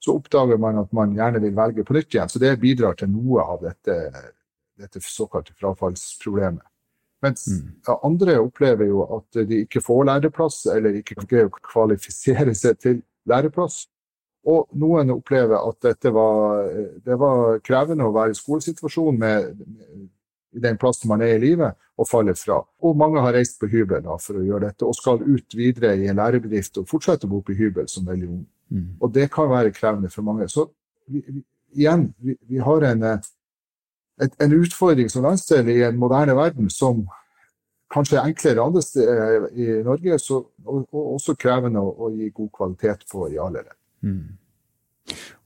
så 0.00 0.16
oppdager 0.16 0.58
man 0.60 0.80
at 0.80 0.92
man 0.96 1.12
gjerne 1.16 1.42
vil 1.42 1.56
velge 1.56 1.84
på 1.84 1.94
nytt 1.96 2.14
igjen. 2.14 2.28
Så 2.32 2.40
det 2.40 2.56
bidrar 2.62 2.96
til 2.96 3.10
noe 3.12 3.44
av 3.44 3.62
dette, 3.64 3.96
dette 4.80 5.02
såkalte 5.04 5.52
frafallsproblemet. 5.60 6.64
Mens 7.20 7.44
mm. 7.52 7.98
andre 8.02 8.38
opplever 8.40 8.88
jo 8.88 9.04
at 9.18 9.42
de 9.48 9.62
ikke 9.66 9.82
får 9.84 10.06
læreplass, 10.08 10.62
eller 10.72 11.02
ikke 11.02 11.18
greier 11.26 11.50
å 11.50 11.64
kvalifisere 11.68 12.54
seg 12.56 12.78
til 12.80 13.02
læreplass. 13.28 13.82
Og 14.48 14.70
noen 14.80 15.12
opplever 15.12 15.58
at 15.58 15.82
dette 15.84 16.12
var, 16.16 16.64
det 17.04 17.18
var 17.20 17.60
krevende 17.64 18.06
å 18.08 18.14
være 18.14 18.32
i 18.32 18.38
skolesituasjonen 18.38 19.20
med, 19.20 19.50
med, 19.66 20.06
i 20.56 20.62
den 20.64 20.80
plassen 20.80 21.12
man 21.12 21.20
er 21.20 21.36
i 21.36 21.42
livet, 21.42 21.76
og 22.00 22.08
faller 22.08 22.38
fra. 22.40 22.62
Og 22.80 22.96
mange 22.96 23.20
har 23.20 23.36
reist 23.36 23.60
på 23.60 23.68
hybel 23.68 24.00
da, 24.06 24.16
for 24.16 24.40
å 24.40 24.46
gjøre 24.46 24.70
dette, 24.70 24.88
og 24.88 24.96
skal 24.96 25.20
ut 25.20 25.58
videre 25.58 25.92
i 26.00 26.08
en 26.08 26.18
lærebedrift 26.18 26.80
og 26.80 26.88
fortsette 26.88 27.28
å 27.28 27.34
bo 27.34 27.42
på 27.44 27.58
hybel 27.58 27.84
som 27.92 28.08
veldig 28.08 28.30
ung. 28.30 28.46
Mm. 28.70 28.96
Og 29.00 29.14
det 29.14 29.30
kan 29.34 29.50
være 29.50 29.72
krevende 29.74 30.10
for 30.10 30.22
mange. 30.22 30.48
Så 30.48 30.66
vi, 31.08 31.22
vi, 31.28 31.42
igjen, 31.74 32.14
vi, 32.18 32.36
vi 32.48 32.58
har 32.58 32.86
en, 32.92 33.02
eh, 33.02 33.30
et, 34.22 34.36
en, 34.40 34.52
utfordring 34.60 35.10
som 35.10 35.26
landsdel 35.26 35.68
i 35.68 35.82
en 35.82 35.98
moderne 35.98 36.36
verden 36.36 36.70
som 36.70 37.06
kanskje 37.90 38.20
er 38.20 38.28
enklere 38.30 38.62
andre 38.62 38.82
steder 38.82 39.48
i 39.50 39.68
Norge, 39.82 40.18
så, 40.18 40.44
og, 40.64 40.84
og, 40.92 41.14
også 41.16 41.34
krevende 41.34 41.82
å, 41.82 41.90
å, 41.90 42.10
gi 42.14 42.30
god 42.30 42.50
kvalitet 42.54 43.06
på 43.10 43.26
i 43.32 43.38
alle 43.38 43.64
ledd. 43.64 43.78
Mm. 44.06 44.26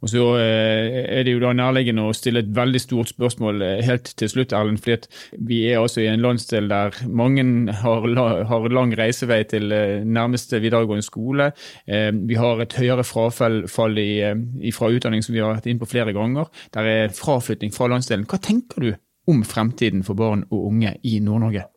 Og 0.05 0.11
så 0.13 0.25
eh, 0.37 0.99
er 1.17 1.25
det 1.25 1.33
jo 1.33 1.41
da 1.41 1.55
nærliggende 1.57 2.05
å 2.05 2.15
stille 2.17 2.43
et 2.45 2.51
veldig 2.55 2.81
stort 2.83 3.13
spørsmål 3.15 3.63
eh, 3.65 3.83
helt 3.87 4.11
til 4.21 4.31
slutt, 4.31 4.53
Erlend. 4.53 4.83
fordi 4.85 5.41
vi 5.49 5.63
er 5.71 5.81
altså 5.81 6.03
i 6.03 6.09
en 6.11 6.25
landsdel 6.25 6.69
der 6.69 6.99
mange 7.09 7.45
har, 7.81 8.69
lang 8.69 8.93
reisevei 8.99 9.41
til 9.49 9.73
eh, 9.73 10.05
nærmeste 10.05 10.61
videregående 10.61 11.07
skole. 11.07 11.51
Vi 11.87 12.37
har 12.39 12.61
et 12.63 12.77
høyere 12.77 13.05
frafall 13.07 13.99
i, 14.01 14.71
fra 14.75 14.91
utdanning 14.93 15.25
som 15.25 15.35
vi 15.35 15.43
har 15.43 15.55
vært 15.55 15.69
inn 15.71 15.81
på 15.81 15.89
flere 15.89 16.13
ganger. 16.17 16.51
Der 16.75 16.89
er 16.91 17.15
fraflytting 17.15 17.73
fra 17.75 17.89
landsdelen. 17.93 18.29
Hva 18.29 18.41
tenker 18.43 18.85
du 18.85 18.91
om 19.31 19.45
fremtiden 19.47 20.05
for 20.05 20.19
barn 20.19 20.45
og 20.51 20.69
unge 20.69 20.97
i 21.03 21.19
Nord-Norge? 21.25 21.69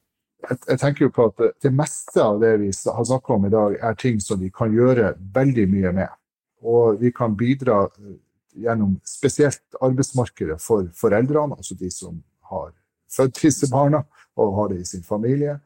Jeg, 0.47 0.77
tenker 0.79 1.07
jo 1.07 1.11
på 1.11 1.27
at 1.31 1.41
Det 1.63 1.71
meste 1.75 2.23
av 2.23 2.39
det 2.41 2.53
vi 2.61 2.69
har 2.71 3.07
snakket 3.09 3.35
om 3.35 3.47
i 3.47 3.53
dag, 3.53 3.75
er 3.81 3.99
ting 3.99 4.19
som 4.23 4.39
vi 4.39 4.51
kan 4.53 4.73
gjøre 4.73 5.13
veldig 5.35 5.67
mye 5.71 5.93
med. 6.01 6.15
Og 6.65 7.01
vi 7.01 7.11
kan 7.11 7.35
bidra 7.37 7.83
eh, 7.85 8.17
gjennom 8.57 8.97
spesielt 9.05 9.77
arbeidsmarkedet 9.81 10.57
for 10.61 10.87
foreldrene, 10.97 11.57
altså 11.57 11.75
de 11.77 11.91
som 11.93 12.17
har 12.49 12.71
født 13.13 13.43
disse 13.43 13.69
barna 13.71 14.01
og 14.37 14.55
har 14.55 14.73
det 14.73 14.81
i 14.81 14.85
sin 14.85 15.03
familie. 15.03 15.59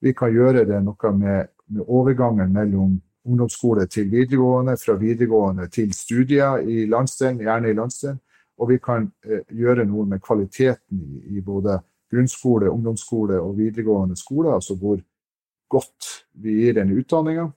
Vi 0.00 0.12
kan 0.12 0.32
gjøre 0.32 0.64
det 0.68 0.78
noe 0.84 1.12
med, 1.16 1.50
med 1.66 1.88
overgangen 1.88 2.52
mellom 2.52 3.00
ungdomsskole 3.26 3.86
til 3.90 4.10
videregående, 4.10 4.76
fra 4.78 4.94
videregående 5.00 5.66
til 5.68 5.92
studier 5.94 6.62
i 6.62 6.86
landsdelen, 6.86 7.42
gjerne 7.42 7.70
i 7.70 7.76
landsdelen. 7.76 8.20
Og 8.58 8.70
vi 8.70 8.78
kan 8.80 9.10
eh, 9.26 9.42
gjøre 9.52 9.84
noe 9.84 10.06
med 10.08 10.22
kvaliteten 10.24 11.02
i, 11.02 11.36
i, 11.36 11.42
både 11.44 11.80
grunnskole, 12.12 12.70
ungdomsskole 12.70 13.40
og 13.40 13.56
videregående 13.58 14.16
skole, 14.16 14.54
altså 14.54 14.76
hvor 14.78 15.00
godt 15.68 16.12
vi 16.32 16.60
gir 16.62 16.78
den 16.78 16.94
utdanninga. 16.96 17.50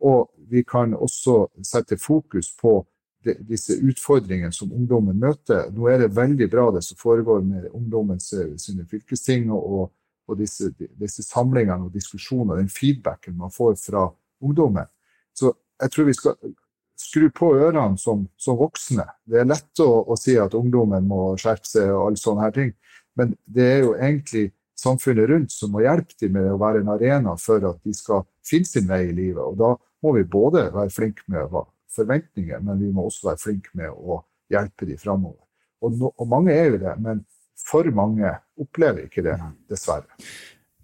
Og 0.00 0.30
vi 0.50 0.64
kan 0.64 0.94
også 0.94 1.46
sette 1.66 1.98
fokus 2.00 2.50
på 2.56 2.80
de, 3.24 3.34
disse 3.48 3.76
utfordringene 3.76 4.52
som 4.52 4.72
ungdommen 4.72 5.18
møter. 5.20 5.68
Nå 5.74 5.88
er 5.92 6.04
det 6.04 6.14
veldig 6.16 6.48
bra 6.52 6.68
det 6.74 6.82
som 6.86 6.98
foregår 7.00 7.42
med 7.44 7.68
ungdommens 7.76 8.30
sine 8.32 8.86
fylkesting 8.88 9.50
og, 9.52 9.90
og 10.26 10.40
disse, 10.40 10.70
disse, 10.78 11.24
samlingene 11.26 11.88
og 11.88 11.94
diskusjonene, 11.94 12.62
den 12.62 12.72
feedbacken 12.72 13.36
man 13.38 13.52
får 13.54 13.76
fra 13.82 14.06
ungdommen. 14.40 14.88
Så 15.36 15.52
jeg 15.80 15.92
tror 15.92 16.08
vi 16.08 16.16
skal 16.16 16.54
skru 17.00 17.28
på 17.32 17.52
ørene 17.56 17.98
som, 17.98 18.26
som 18.40 18.58
voksne. 18.60 19.06
Det 19.24 19.40
er 19.40 19.48
lett 19.48 19.82
å, 19.82 19.90
å, 20.12 20.16
si 20.20 20.36
at 20.40 20.56
ungdommen 20.56 21.06
må 21.08 21.34
skjerpe 21.40 21.68
seg 21.68 21.92
og 21.92 22.08
alle 22.08 22.20
sånne 22.20 22.46
her 22.46 22.56
ting, 22.56 22.72
men 23.18 23.36
det 23.44 23.66
er 23.66 23.78
jo 23.84 23.94
egentlig 23.96 24.50
samfunnet 24.80 25.28
rundt 25.28 25.52
som 25.52 25.72
må 25.74 25.82
hjelpe 25.84 26.16
dem 26.20 26.36
med 26.38 26.48
å 26.52 26.58
være 26.60 26.80
en 26.80 26.92
arena 26.94 27.36
for 27.40 27.64
at 27.68 27.80
de 27.84 27.92
skal 27.96 28.24
finne 28.46 28.68
sin 28.68 28.88
vei 28.88 29.02
i 29.08 29.16
livet. 29.16 29.42
Og 29.44 29.58
da 29.60 29.74
må 30.02 30.14
vi 30.16 30.24
både 30.24 30.68
være 30.74 30.92
flinke 30.94 31.26
med 31.32 31.52
forventninger, 31.94 32.62
men 32.64 32.80
vi 32.80 32.92
må 32.94 33.08
også 33.08 33.30
være 33.30 33.42
flinke 33.42 33.74
med 33.78 33.90
å 33.90 34.22
hjelpe 34.50 34.88
de 34.88 34.96
framover. 35.00 35.42
Og, 35.80 35.96
no, 35.96 36.12
og 36.16 36.28
mange 36.28 36.54
er 36.54 36.72
jo 36.72 36.80
det, 36.80 36.94
men 37.00 37.24
for 37.60 37.86
mange 37.94 38.32
opplever 38.60 39.06
ikke 39.06 39.24
det, 39.24 39.36
dessverre. 39.70 40.08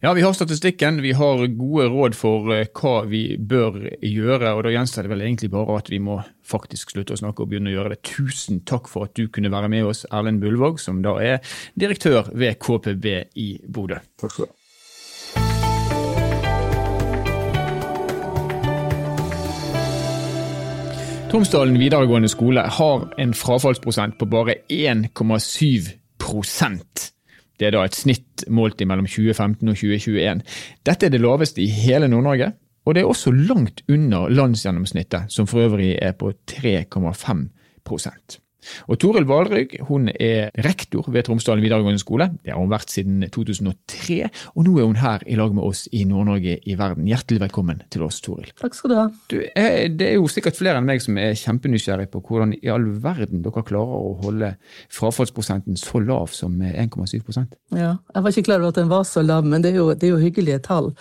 Ja, 0.05 0.13
Vi 0.13 0.23
har 0.23 0.33
statistikken, 0.33 1.01
vi 1.03 1.13
har 1.17 1.41
gode 1.57 1.87
råd 1.89 2.15
for 2.15 2.53
eh, 2.53 2.69
hva 2.77 3.07
vi 3.09 3.39
bør 3.41 3.79
gjøre. 4.05 4.53
og 4.53 4.67
Da 4.67 4.75
gjenstår 4.75 5.07
det 5.07 5.13
vel 5.15 5.25
egentlig 5.25 5.49
bare 5.51 5.79
at 5.81 5.89
vi 5.91 5.99
må 6.05 6.19
faktisk 6.45 6.93
slutte 6.93 7.17
å 7.17 7.21
snakke 7.23 7.43
og 7.43 7.49
begynne 7.51 7.73
å 7.73 7.79
gjøre 7.79 7.95
det. 7.95 8.03
Tusen 8.05 8.61
takk 8.69 8.91
for 8.93 9.09
at 9.09 9.17
du 9.17 9.25
kunne 9.33 9.51
være 9.51 9.73
med 9.73 9.89
oss, 9.89 10.05
Erlend 10.13 10.45
Bullvåg, 10.45 10.79
som 10.85 11.01
da 11.03 11.17
er 11.25 11.41
direktør 11.81 12.29
ved 12.37 12.61
KPB 12.61 13.09
i 13.41 13.49
Bodø. 13.65 14.03
Takk 14.21 14.37
skal 14.37 14.51
du 14.51 14.53
ha. 14.53 14.66
Tromsdalen 21.31 21.79
videregående 21.79 22.29
skole 22.29 22.61
har 22.61 23.15
en 23.19 23.35
frafallsprosent 23.35 24.19
på 24.19 24.25
bare 24.31 24.55
1,7% 24.71 27.13
det 27.57 27.69
er 27.69 27.77
da 27.77 27.85
et 27.87 27.97
snitt 27.97 28.45
målt 28.53 28.83
mellom 28.85 29.09
2015 29.09 29.71
og 29.71 29.79
2021. 29.79 30.43
Dette 30.87 31.09
er 31.09 31.13
det 31.13 31.23
laveste 31.23 31.63
i 31.65 31.71
hele 31.73 32.09
Nord-Norge, 32.13 32.53
og 32.87 32.95
det 32.95 33.03
er 33.03 33.11
også 33.11 33.33
langt 33.33 33.83
under 33.89 34.29
landsgjennomsnittet, 34.29 35.33
som 35.33 35.49
for 35.49 35.65
øvrig 35.65 35.97
er 36.03 36.13
på 36.13 36.33
3,5 36.51 37.47
og 38.87 38.99
Toril 39.03 39.27
Valrygg 39.29 39.77
hun 39.89 40.09
er 40.13 40.51
rektor 40.65 41.07
ved 41.13 41.27
Tromsdalen 41.27 41.65
videregående 41.65 42.03
skole. 42.03 42.29
Det 42.45 42.53
har 42.53 42.61
hun 42.61 42.73
vært 42.73 42.93
siden 42.95 43.27
2003, 43.33 44.19
og 44.55 44.67
nå 44.67 44.77
er 44.79 44.89
hun 44.89 45.01
her 45.01 45.25
i 45.27 45.39
lag 45.39 45.55
med 45.57 45.67
oss 45.67 45.87
i 45.93 46.05
Nord-Norge 46.09 46.59
i 46.63 46.77
verden. 46.79 47.09
Hjertelig 47.11 47.43
velkommen 47.47 47.83
til 47.93 48.07
oss, 48.07 48.21
Toril. 48.25 48.51
Takk 48.61 48.79
skal 48.79 48.93
du 48.93 48.97
ha. 48.99 49.07
Du, 49.33 49.37
eh, 49.45 49.87
det 49.93 50.11
er 50.11 50.17
jo 50.19 50.31
sikkert 50.31 50.59
flere 50.59 50.81
enn 50.81 50.89
meg 50.89 51.05
som 51.05 51.19
er 51.21 51.37
kjempenysgjerrig 51.39 52.09
på 52.13 52.23
hvordan 52.27 52.57
i 52.59 52.73
all 52.73 52.89
verden 53.03 53.45
dere 53.45 53.65
klarer 53.67 54.01
å 54.01 54.17
holde 54.25 54.55
frafallsprosenten 54.93 55.79
så 55.81 56.01
lav 56.03 56.33
som 56.35 56.59
1,7% 56.61 57.55
Ja, 57.77 57.97
Jeg 58.15 58.23
var 58.23 58.33
ikke 58.33 58.49
klar 58.49 58.63
over 58.63 58.75
at 58.75 58.81
den 58.81 58.91
var 58.93 59.07
så 59.09 59.23
lav, 59.25 59.47
men 59.47 59.63
det 59.65 59.75
er 59.75 59.81
jo, 59.81 59.93
det 59.95 60.09
er 60.09 60.15
jo 60.15 60.23
hyggelige 60.23 60.63
tall. 60.67 60.93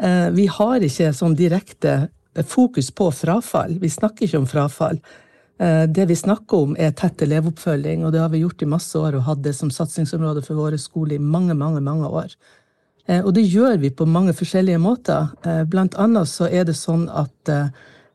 Eh, 0.00 0.28
vi 0.36 0.46
har 0.50 0.84
ikke 0.84 1.12
sånn 1.16 1.36
direkte 1.38 2.10
fokus 2.46 2.90
på 2.94 3.10
frafall. 3.14 3.78
Vi 3.80 3.90
snakker 3.90 4.26
ikke 4.26 4.40
om 4.40 4.48
frafall. 4.48 5.00
Eh, 5.60 5.82
det 5.82 6.06
vi 6.06 6.16
snakker 6.16 6.56
om, 6.56 6.76
er 6.78 6.94
tett 6.96 7.20
elevoppfølging, 7.22 8.06
og 8.06 8.14
det 8.14 8.22
har 8.22 8.30
vi 8.32 8.40
gjort 8.40 8.62
i 8.64 8.68
masse 8.70 8.96
år 8.96 9.18
og 9.18 9.26
hatt 9.26 9.42
det 9.44 9.52
som 9.58 9.68
satsingsområde 9.68 10.40
for 10.46 10.56
våre 10.56 10.78
skoler 10.80 11.18
i 11.18 11.22
mange, 11.34 11.54
mange, 11.54 11.82
mange 11.84 12.08
år. 12.08 12.32
Eh, 13.06 13.20
og 13.20 13.34
det 13.36 13.44
gjør 13.44 13.76
vi 13.82 13.90
på 13.92 14.06
mange 14.08 14.32
forskjellige 14.36 14.80
måter. 14.80 15.28
Eh, 15.44 15.64
blant 15.68 15.98
annet 16.00 16.30
så 16.32 16.48
er 16.48 16.64
det 16.68 16.78
sånn 16.80 17.08
at 17.12 17.56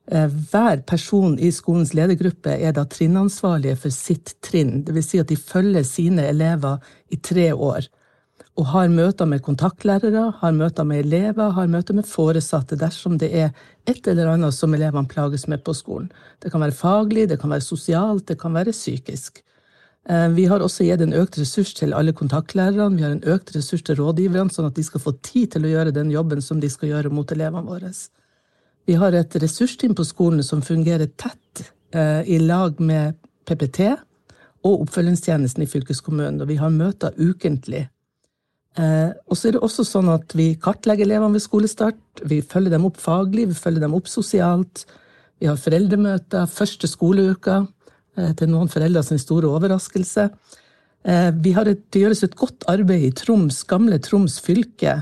hver 0.06 0.84
person 0.86 1.34
i 1.42 1.48
skolens 1.50 1.96
ledergruppe 1.98 2.52
er 2.62 2.75
da 2.78 2.84
trinnansvarlige 2.86 3.80
for 3.88 3.94
sitt 3.94 4.36
trinn. 4.46 4.84
Dvs. 4.86 5.08
Si 5.10 5.18
at 5.18 5.32
de 5.32 5.38
følger 5.40 5.82
sine 5.82 6.28
elever 6.30 6.78
i 7.10 7.18
tre 7.18 7.48
år 7.54 7.88
og 8.55 8.67
har 8.71 8.88
møter 8.88 9.27
med 9.27 9.43
kontaktlærere, 9.43 10.29
har 10.39 10.53
møter 10.55 10.88
med 10.88 11.03
elever, 11.03 11.51
har 11.51 11.67
møter 11.67 11.97
med 11.97 12.07
foresatte 12.07 12.77
dersom 12.79 13.17
det 13.19 13.31
er 13.35 13.50
et 13.85 14.07
eller 14.07 14.31
annet 14.31 14.55
som 14.55 14.74
elevene 14.74 15.12
plages 15.12 15.47
med 15.51 15.63
på 15.65 15.74
skolen. 15.75 16.07
Det 16.39 16.53
kan 16.53 16.63
være 16.63 16.77
faglig, 16.77 17.27
det 17.29 17.39
kan 17.41 17.51
være 17.51 17.65
sosialt, 17.65 18.27
det 18.29 18.39
kan 18.39 18.55
være 18.55 18.71
psykisk. 18.71 19.41
Eh, 20.07 20.29
vi 20.38 20.45
har 20.47 20.63
også 20.63 20.88
gitt 20.88 21.03
en 21.03 21.17
økt 21.19 21.39
ressurs 21.41 21.74
til 21.75 21.93
alle 21.93 22.13
kontaktlærerne, 22.15 22.95
vi 22.95 23.03
har 23.03 23.15
en 23.17 23.25
økt 23.27 23.51
ressurs 23.57 23.83
til 23.83 24.00
rådgiverne, 24.00 24.53
sånn 24.53 24.69
at 24.69 24.79
de 24.79 24.85
skal 24.88 25.03
få 25.03 25.17
tid 25.19 25.51
til 25.55 25.65
å 25.65 25.71
gjøre 25.74 25.95
den 25.95 26.13
jobben 26.13 26.43
som 26.45 26.62
de 26.63 26.69
skal 26.71 26.93
gjøre 26.93 27.12
mot 27.12 27.31
elevene 27.35 27.67
våre. 27.67 27.91
Vi 28.88 28.95
har 29.01 29.17
et 29.17 29.35
ressursteam 29.41 29.97
på 29.97 30.05
skolen 30.07 30.45
som 30.45 30.62
fungerer 30.63 31.12
tett 31.19 31.65
eh, 31.91 32.24
i 32.24 32.39
lag 32.39 32.79
med 32.79 33.19
PPT 33.50 33.97
og 34.65 34.85
oppfølgingstjenesten 34.85 35.65
i 35.65 35.69
fylkeskommunen, 35.69 36.39
og 36.39 36.47
vi 36.53 36.59
har 36.62 36.71
møter 36.71 37.17
ukentlig 37.19 37.89
og 38.75 39.38
så 39.38 39.48
er 39.48 39.55
det 39.55 39.63
også 39.63 39.86
sånn 39.88 40.10
at 40.12 40.34
vi 40.36 40.50
kartlegger 40.60 41.08
elevene 41.08 41.38
ved 41.38 41.44
skolestart. 41.46 42.00
Vi 42.27 42.41
følger 42.44 42.74
dem 42.74 42.88
opp 42.89 42.98
faglig, 43.00 43.46
vi 43.48 43.55
følger 43.55 43.86
dem 43.86 43.96
opp 43.96 44.10
sosialt. 44.12 44.84
Vi 45.39 45.48
har 45.50 45.60
foreldremøter 45.60 46.48
første 46.51 46.88
skoleuka, 46.88 47.65
eh, 48.17 48.34
til 48.34 48.50
noen 48.51 48.72
foreldre 48.72 49.03
sin 49.03 49.20
store 49.20 49.48
overraskelse. 49.48 50.29
Har, 51.05 51.67
et, 51.70 51.84
det 51.94 52.01
gjøres 52.01 52.24
et 52.25 52.36
godt 52.36 52.63
arbeid 52.67 53.03
i 53.05 53.12
Troms, 53.13 53.60
gamle 53.70 54.00
Troms 54.01 54.39
fylke 54.41 54.96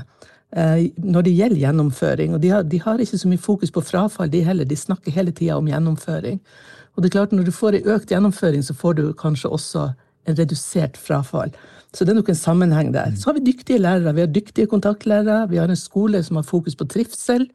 eh, 0.52 0.90
når 1.00 1.24
det 1.24 1.32
gjelder 1.32 1.62
gjennomføring. 1.62 2.34
Og 2.34 2.42
de 2.42 2.50
har, 2.52 2.62
de 2.62 2.80
har, 2.82 3.00
ikke 3.00 3.18
så 3.18 3.30
mye 3.30 3.40
fokus 3.40 3.72
på 3.72 3.80
frafall, 3.80 4.28
de 4.30 4.42
heller. 4.44 4.68
De 4.68 4.76
snakker 4.76 5.14
hele 5.14 5.32
tida 5.32 5.56
om 5.56 5.70
gjennomføring. 5.70 6.42
Og 6.94 7.02
det 7.02 7.08
er 7.08 7.16
klart, 7.16 7.32
når 7.32 7.48
du 7.48 7.54
får 7.56 7.78
en 7.78 7.88
økt 7.94 8.12
gjennomføring, 8.12 8.62
så 8.62 8.76
får 8.76 8.98
du 9.00 9.04
kanskje 9.16 9.50
også 9.50 9.86
en 10.24 10.38
redusert 10.38 10.96
frafall. 11.00 11.52
Så 11.94 12.04
det 12.04 12.14
er 12.14 12.18
nok 12.18 12.30
en 12.32 12.38
sammenheng 12.38 12.94
der. 12.94 13.12
Så 13.18 13.30
har 13.30 13.38
vi 13.38 13.44
dyktige 13.46 13.78
lærere. 13.78 14.14
Vi 14.14 14.24
har 14.24 14.32
dyktige 14.32 14.70
kontaktlærere. 14.70 15.44
Vi 15.50 15.60
har 15.62 15.70
en 15.70 15.78
skole 15.78 16.22
som 16.26 16.40
har 16.40 16.46
fokus 16.48 16.74
på 16.76 16.88
trivsel. 16.90 17.46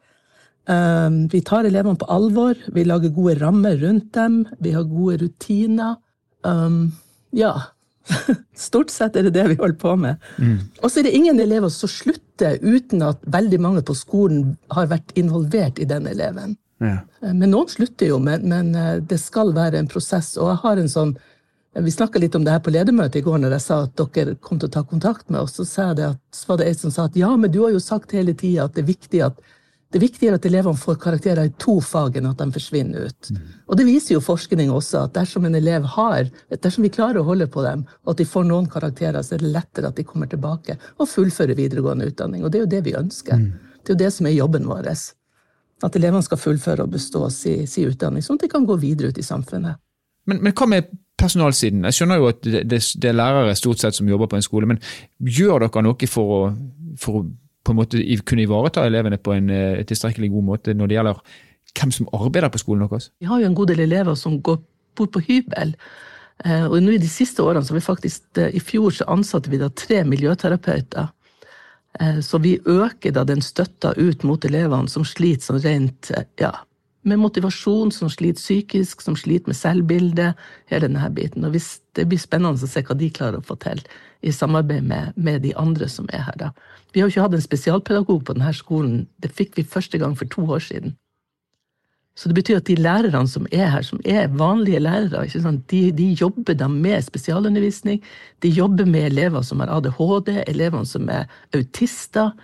Um, 0.70 1.24
vi 1.32 1.42
tar 1.44 1.66
elevene 1.68 1.98
på 2.00 2.08
alvor. 2.08 2.56
Vi 2.72 2.84
lager 2.84 3.12
gode 3.12 3.36
rammer 3.40 3.76
rundt 3.82 4.14
dem. 4.14 4.46
Vi 4.60 4.72
har 4.72 4.88
gode 4.88 5.18
rutiner. 5.24 5.98
Um, 6.44 6.92
ja. 7.36 7.52
Stort 8.56 8.90
sett 8.90 9.16
er 9.16 9.28
det 9.28 9.34
det 9.36 9.46
vi 9.52 9.58
holder 9.60 9.78
på 9.80 9.94
med. 10.00 10.16
Mm. 10.38 10.56
Og 10.80 10.88
så 10.90 11.00
er 11.00 11.08
det 11.08 11.16
ingen 11.18 11.40
elever 11.40 11.68
som 11.68 11.90
slutter 11.90 12.56
uten 12.62 13.04
at 13.04 13.20
veldig 13.26 13.60
mange 13.60 13.84
på 13.84 13.96
skolen 13.98 14.54
har 14.72 14.88
vært 14.90 15.12
involvert 15.20 15.78
i 15.78 15.88
den 15.88 16.08
eleven. 16.08 16.56
Ja. 16.80 17.02
Men 17.20 17.50
noen 17.52 17.68
slutter 17.68 18.08
jo, 18.08 18.16
men, 18.22 18.46
men, 18.48 18.72
eh, 18.74 19.02
det 19.04 19.20
skal 19.20 19.52
være 19.56 19.82
en 19.82 19.90
prosess. 19.90 20.32
Og 20.40 20.48
jeg 20.48 20.62
har 20.62 20.80
en 20.80 20.92
sånn 20.92 21.12
vi 21.74 21.90
snakka 21.90 22.18
litt 22.18 22.34
om 22.34 22.44
det 22.44 22.50
her 22.50 22.62
på 22.64 22.72
ledermøtet 22.74 23.20
i 23.20 23.24
går 23.24 23.38
når 23.38 23.54
jeg 23.54 23.62
sa 23.62 23.76
at 23.84 24.02
dere 24.14 24.34
kom 24.42 24.58
til 24.58 24.66
å 24.70 24.74
ta 24.74 24.82
kontakt 24.82 25.28
med 25.30 25.44
oss. 25.44 25.54
Så, 25.54 25.66
at, 25.84 26.18
så 26.34 26.50
var 26.50 26.58
det 26.58 26.66
ei 26.66 26.74
som 26.74 26.90
sa 26.90 27.06
at 27.06 27.16
ja, 27.18 27.30
men 27.36 27.52
du 27.52 27.62
har 27.62 27.74
jo 27.74 27.82
sagt 27.82 28.14
hele 28.16 28.34
tida 28.34 28.66
at 28.66 28.74
det 28.74 28.82
er 28.84 28.90
viktig 28.90 29.22
at 29.28 29.38
det 29.90 29.98
er 29.98 30.04
viktigere 30.04 30.38
at 30.38 30.44
elevene 30.46 30.78
får 30.78 31.00
karakterer 31.02 31.48
i 31.48 31.52
to 31.58 31.80
fag 31.82 32.20
enn 32.20 32.28
at 32.28 32.38
de 32.38 32.46
forsvinner 32.54 33.08
ut. 33.10 33.30
Mm. 33.34 33.46
Og 33.66 33.78
det 33.78 33.86
viser 33.88 34.14
jo 34.14 34.20
forskning 34.22 34.70
også, 34.70 35.00
at 35.08 35.16
dersom 35.16 35.48
en 35.48 35.58
elev 35.58 35.88
har, 35.96 36.28
dersom 36.62 36.86
vi 36.86 36.92
klarer 36.94 37.18
å 37.18 37.26
holde 37.26 37.48
på 37.50 37.64
dem, 37.64 37.82
og 38.06 38.12
at 38.12 38.20
de 38.20 38.28
får 38.30 38.46
noen 38.46 38.68
karakterer, 38.70 39.18
så 39.26 39.34
er 39.34 39.42
det 39.42 39.50
lettere 39.50 39.90
at 39.90 39.98
de 39.98 40.06
kommer 40.06 40.30
tilbake 40.30 40.78
og 40.94 41.10
fullfører 41.10 41.58
videregående 41.58 42.06
utdanning. 42.06 42.46
Og 42.46 42.54
det 42.54 42.60
er 42.60 42.64
jo 42.68 42.70
det 42.76 42.84
vi 42.86 42.94
ønsker. 43.00 43.42
Mm. 43.42 43.50
Det 43.82 43.90
er 43.90 43.96
jo 43.96 44.02
det 44.04 44.12
som 44.14 44.30
er 44.30 44.36
jobben 44.36 44.70
vår. 44.70 44.92
At 45.82 45.98
elevene 45.98 46.22
skal 46.22 46.38
fullføre 46.38 46.86
og 46.86 46.94
bestå 46.94 47.26
sin 47.34 47.66
si 47.66 47.88
utdanning, 47.90 48.22
sånn 48.22 48.38
at 48.38 48.46
de 48.46 48.54
kan 48.54 48.70
gå 48.70 48.78
videre 48.78 49.10
ut 49.10 49.18
i 49.18 49.26
samfunnet. 49.26 49.82
Men, 50.30 50.42
men 50.46 50.54
hva 50.56 50.68
med 50.70 50.90
personalsiden. 51.20 51.84
Jeg 51.88 51.98
skjønner 51.98 52.20
jo 52.20 52.30
at 52.30 52.40
det, 52.44 52.64
det, 52.70 52.80
det, 52.80 53.10
er 53.10 53.16
lærere 53.18 53.56
stort 53.58 53.82
sett 53.82 53.96
som 53.96 54.08
jobber 54.08 54.30
på 54.30 54.38
en 54.38 54.46
skole, 54.46 54.68
men 54.70 54.80
gjør 55.20 55.66
dere 55.66 55.84
noe 55.84 56.10
for 56.10 56.36
å, 56.36 56.40
for 57.00 57.20
å 57.20 57.24
på 57.60 57.74
en 57.74 57.80
måte 57.80 58.00
kunne 58.26 58.46
ivareta 58.46 58.86
elevene 58.88 59.20
på 59.20 59.34
en 59.36 59.50
uh, 59.52 59.82
tilstrekkelig 59.86 60.30
god 60.32 60.46
måte 60.46 60.74
når 60.76 60.90
det 60.90 60.96
gjelder 60.96 61.18
hvem 61.76 61.92
som 61.94 62.08
arbeider 62.16 62.50
på 62.50 62.62
skolen 62.62 62.86
deres? 62.86 63.10
Vi 63.20 63.28
har 63.28 63.42
jo 63.42 63.50
en 63.50 63.58
god 63.58 63.70
del 63.70 63.84
elever 63.84 64.16
som 64.18 64.38
går, 64.42 64.58
bor 64.96 65.10
på 65.12 65.22
hybel. 65.28 65.74
Uh, 66.40 66.66
og 66.70 66.78
nå 66.80 66.96
I 66.96 67.02
de 67.02 67.10
siste 67.10 67.44
årene 67.44 67.66
så 67.66 67.76
vi 67.76 67.84
faktisk, 67.84 68.24
uh, 68.40 68.48
i 68.48 68.62
fjor 68.64 68.96
så 68.96 69.08
ansatte 69.12 69.52
vi 69.52 69.60
da 69.60 69.70
tre 69.70 70.04
miljøterapeuter. 70.08 71.16
Så 72.22 72.38
vi 72.38 72.52
øker 72.70 73.10
da 73.10 73.24
den 73.26 73.40
støtta 73.42 73.90
ut 73.98 74.22
mot 74.24 74.44
elevene 74.46 74.88
som 74.88 75.02
sliter 75.04 75.42
sånn 75.42 75.58
rent 75.64 76.12
ja, 76.38 76.52
med 77.02 77.18
motivasjon, 77.18 77.92
som 77.92 78.10
sliter 78.12 78.40
psykisk, 78.40 79.00
som 79.00 79.16
sliter 79.16 79.48
med 79.48 79.56
selvbildet. 79.56 80.40
Hele 80.70 80.88
denne 80.88 81.10
biten. 81.14 81.44
Og 81.44 81.54
hvis, 81.56 81.80
Det 81.96 82.06
blir 82.08 82.18
spennende 82.18 82.54
å 82.54 82.68
se 82.68 82.82
hva 82.82 82.94
de 82.94 83.10
klarer 83.10 83.40
å 83.40 83.46
få 83.46 83.56
til 83.58 83.80
i 84.22 84.30
samarbeid 84.32 84.82
med, 84.84 85.12
med 85.16 85.42
de 85.42 85.54
andre 85.56 85.88
som 85.88 86.08
er 86.12 86.22
her. 86.22 86.36
da. 86.36 86.50
Vi 86.92 87.00
har 87.00 87.08
jo 87.08 87.14
ikke 87.14 87.22
hatt 87.22 87.34
en 87.34 87.48
spesialpedagog 87.48 88.24
på 88.24 88.34
denne 88.36 88.52
skolen. 88.54 89.06
Det 89.18 89.32
fikk 89.32 89.56
vi 89.56 89.64
første 89.64 89.98
gang 89.98 90.16
for 90.16 90.28
to 90.28 90.42
år 90.42 90.58
siden. 90.58 90.96
Så 92.16 92.28
det 92.28 92.34
betyr 92.34 92.58
at 92.60 92.66
de 92.66 92.76
lærerne 92.76 93.28
som 93.28 93.46
er 93.52 93.70
her, 93.72 93.82
som 93.82 94.00
er 94.04 94.28
vanlige 94.28 94.80
lærere, 94.82 95.24
de, 95.70 95.92
de, 95.92 96.08
jobber 96.20 96.54
da 96.54 96.68
med 96.68 97.02
spesialundervisning. 97.02 98.02
De 98.42 98.48
jobber 98.48 98.84
med 98.84 99.06
elever 99.12 99.42
som 99.42 99.60
har 99.60 99.70
ADHD, 99.72 100.44
elever 100.46 100.84
som 100.84 101.08
er 101.08 101.24
autister. 101.54 102.34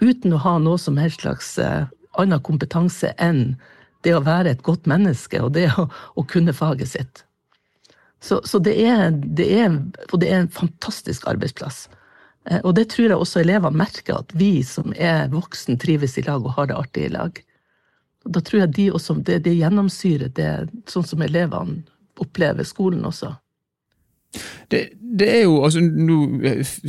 Uten 0.00 0.34
å 0.34 0.40
ha 0.42 0.58
noe 0.58 0.78
som 0.78 0.96
helst 0.96 1.22
slags 1.22 1.58
uh, 1.58 1.86
annen 2.18 2.42
kompetanse 2.42 3.14
enn 3.22 3.54
det 4.04 4.14
å 4.16 4.24
være 4.24 4.54
et 4.54 4.64
godt 4.64 4.88
menneske 4.90 5.40
og 5.42 5.54
det 5.56 5.68
å, 5.80 5.88
å 5.88 6.26
kunne 6.28 6.54
faget 6.56 6.92
sitt. 6.92 7.24
Så, 8.24 8.40
så 8.48 8.60
det, 8.64 8.76
er, 8.80 9.10
det, 9.12 9.48
er, 9.52 9.74
og 10.10 10.20
det 10.22 10.30
er 10.30 10.42
en 10.42 10.52
fantastisk 10.52 11.26
arbeidsplass. 11.28 11.86
Uh, 12.48 12.60
og 12.62 12.74
det 12.78 12.86
tror 12.92 13.10
jeg 13.10 13.20
også 13.20 13.42
elevene 13.42 13.80
merker, 13.80 14.22
at 14.22 14.32
vi 14.36 14.62
som 14.64 14.94
er 14.96 15.28
voksne, 15.32 15.76
trives 15.80 16.16
i 16.20 16.24
lag 16.24 16.44
og 16.44 16.56
har 16.56 16.70
det 16.70 16.78
artig 16.78 17.08
i 17.08 17.12
lag. 17.12 17.40
Da 18.24 18.40
tror 18.40 18.64
jeg 18.64 18.76
de 18.78 18.90
også, 18.96 19.18
det, 19.26 19.42
det 19.44 19.58
gjennomsyrer 19.58 20.32
det 20.32 20.52
sånn 20.88 21.04
som 21.04 21.24
elevene 21.24 21.82
opplever 22.20 22.64
skolen 22.64 23.04
også. 23.04 23.34
Det, 24.70 24.80
det, 24.98 25.28
er 25.28 25.42
jo, 25.44 25.60
altså 25.62 25.82
Nå 25.84 26.16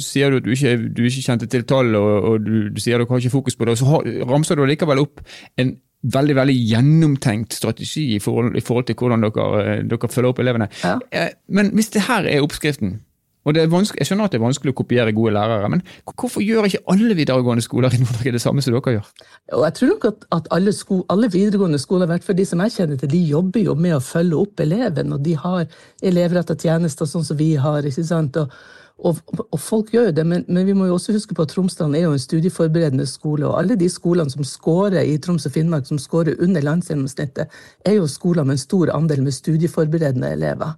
sier 0.02 0.32
du 0.32 0.40
at 0.40 0.46
du 0.48 0.54
ikke, 0.56 0.78
du 0.98 1.04
ikke 1.06 1.26
kjente 1.28 1.50
til 1.52 1.66
tallet, 1.68 1.98
og, 2.00 2.30
og 2.30 2.46
du, 2.46 2.54
du, 2.74 2.80
sier 2.82 3.02
du 3.02 3.06
har 3.10 3.22
ikke 3.22 3.36
fokus 3.36 3.58
på 3.58 3.68
det. 3.68 3.76
og 3.76 3.82
Så 3.82 3.90
har, 3.90 4.08
ramser 4.32 4.58
du 4.58 4.66
likevel 4.66 5.04
opp 5.04 5.22
en 5.62 5.76
veldig 6.14 6.36
veldig 6.38 6.56
gjennomtenkt 6.70 7.58
strategi 7.58 8.06
i 8.16 8.22
forhold, 8.22 8.56
i 8.58 8.64
forhold 8.64 8.88
til 8.90 8.98
hvordan 9.00 9.26
dere, 9.26 9.82
dere, 9.90 10.12
følger 10.12 10.32
opp 10.32 10.40
elevene. 10.44 10.70
Ja. 10.84 10.98
Eh, 11.12 11.34
men 11.48 11.74
hvis 11.76 11.92
det 11.96 12.06
her 12.10 12.28
er 12.30 12.46
oppskriften, 12.46 13.00
og 13.46 13.54
Jeg 13.54 14.08
skjønner 14.08 14.26
at 14.26 14.34
det 14.34 14.40
er 14.40 14.42
vanskelig 14.42 14.72
å 14.74 14.78
kopiere 14.80 15.12
gode 15.14 15.36
lærere, 15.36 15.68
men 15.70 15.84
hvorfor 16.18 16.42
gjør 16.42 16.66
ikke 16.66 16.80
alle 16.90 17.14
videregående 17.14 17.62
skoler 17.62 17.94
i 17.94 18.00
Nord-Norge 18.02 18.32
det 18.34 18.42
samme 18.42 18.64
som 18.66 18.74
dere 18.74 18.96
gjør? 18.96 19.12
Jeg 19.54 19.76
tror 19.78 19.92
nok 19.92 20.08
at, 20.10 20.26
at 20.34 20.48
alle, 20.56 20.74
sko, 20.74 21.04
alle, 21.14 21.30
videregående 21.30 21.78
skoler, 21.78 22.10
hvert 22.10 22.26
fall 22.26 22.40
de 22.40 22.46
som 22.50 22.64
jeg 22.66 22.74
kjenner 22.74 22.98
til, 22.98 23.12
de 23.12 23.22
jobber 23.30 23.62
jo 23.68 23.76
med 23.78 24.00
å 24.00 24.02
følge 24.02 24.40
opp 24.40 24.66
eleven, 24.66 25.14
og 25.14 25.22
de 25.22 25.36
har 25.38 25.68
elevrettede 26.02 26.66
tjenester 26.66 27.06
sånn 27.06 27.28
som 27.28 27.38
vi 27.38 27.52
har. 27.62 27.86
ikke 27.86 28.08
sant? 28.10 28.42
Og, 28.42 28.58
og, 28.96 29.18
og, 29.52 29.58
folk 29.60 29.90
gjør 29.92 30.08
jo 30.08 30.14
det, 30.16 30.24
men, 30.24 30.46
men, 30.48 30.64
vi 30.66 30.74
må 30.74 30.86
jo 30.88 30.96
også 30.96 31.14
huske 31.18 31.36
på 31.36 31.44
at 31.44 31.52
Tromsdalen 31.52 31.98
er 31.98 32.06
jo 32.06 32.14
en 32.16 32.22
studieforberedende 32.22 33.06
skole. 33.10 33.44
Og 33.50 33.58
alle 33.60 33.76
de 33.80 33.90
skolene 33.92 34.32
som 34.32 34.46
scorer 34.48 35.04
i 35.04 35.18
Troms 35.20 35.46
og 35.50 35.52
Finnmark, 35.52 35.88
som 35.90 36.00
scorer 36.00 36.40
under 36.40 36.64
landsgjennomsnittet, 36.64 37.52
er 37.86 37.98
jo 37.98 38.08
skoler 38.08 38.48
med 38.48 38.56
en 38.56 38.64
stor 38.64 38.94
andel 38.96 39.26
med 39.26 39.36
studieforberedende 39.36 40.32
elever. 40.38 40.78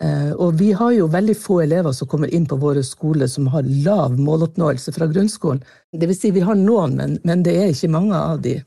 Eh, 0.00 0.32
og 0.32 0.56
vi 0.60 0.70
har 0.76 0.92
jo 0.96 1.10
veldig 1.12 1.36
få 1.40 1.60
elever 1.64 1.92
som 1.96 2.08
kommer 2.08 2.32
inn 2.32 2.48
på 2.48 2.58
våre 2.60 2.82
skoler 2.84 3.28
som 3.32 3.48
har 3.52 3.68
lav 3.84 4.16
måloppnåelse 4.20 4.92
fra 4.96 5.08
grunnskolen. 5.12 5.62
Det 5.92 6.08
vil 6.08 6.18
si, 6.18 6.32
vi 6.32 6.44
har 6.44 6.56
noen, 6.56 6.96
men, 6.96 7.18
men 7.24 7.44
det 7.44 7.56
er 7.60 7.72
ikke 7.72 7.92
mange 7.92 8.16
av 8.16 8.40
de. 8.44 8.58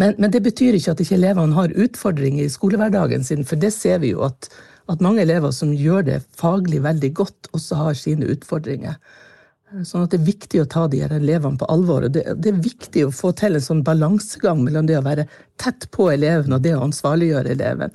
Men, 0.00 0.14
men, 0.16 0.30
det 0.32 0.40
betyr 0.44 0.76
ikke 0.76 0.94
at 0.94 1.00
ikke 1.04 1.18
elevene 1.18 1.56
har 1.56 1.72
utfordringer 1.72 2.46
i 2.46 2.52
skolehverdagen 2.52 3.24
sin, 3.26 3.44
for 3.48 3.60
det 3.60 3.72
ser 3.76 4.00
vi 4.04 4.14
jo 4.14 4.24
at, 4.28 4.48
at 4.90 5.02
mange 5.04 5.22
elever 5.22 5.52
som 5.54 5.72
gjør 5.76 6.06
det 6.08 6.20
faglig 6.38 6.82
veldig 6.84 7.12
godt, 7.18 7.50
også 7.56 7.78
har 7.78 7.98
sine 7.98 8.28
utfordringer. 8.32 8.96
Sånn 9.86 10.02
at 10.02 10.10
det 10.10 10.18
er 10.18 10.26
viktig 10.26 10.62
å 10.64 10.70
ta 10.70 10.86
de 10.90 10.98
her 11.04 11.12
elevene 11.14 11.60
på 11.60 11.68
alvor. 11.70 12.02
og 12.08 12.14
det, 12.16 12.24
det, 12.42 12.50
er 12.50 12.64
viktig 12.64 13.04
å 13.06 13.12
få 13.14 13.30
til 13.38 13.54
en 13.54 13.62
sånn 13.62 13.84
balansegang 13.86 14.64
mellom 14.64 14.88
det 14.88 14.98
å 14.98 15.04
være 15.06 15.28
tett 15.62 15.86
på 15.94 16.08
eleven 16.10 16.56
og 16.56 16.64
det 16.64 16.74
å 16.74 16.82
ansvarliggjøre 16.88 17.54
eleven. 17.54 17.94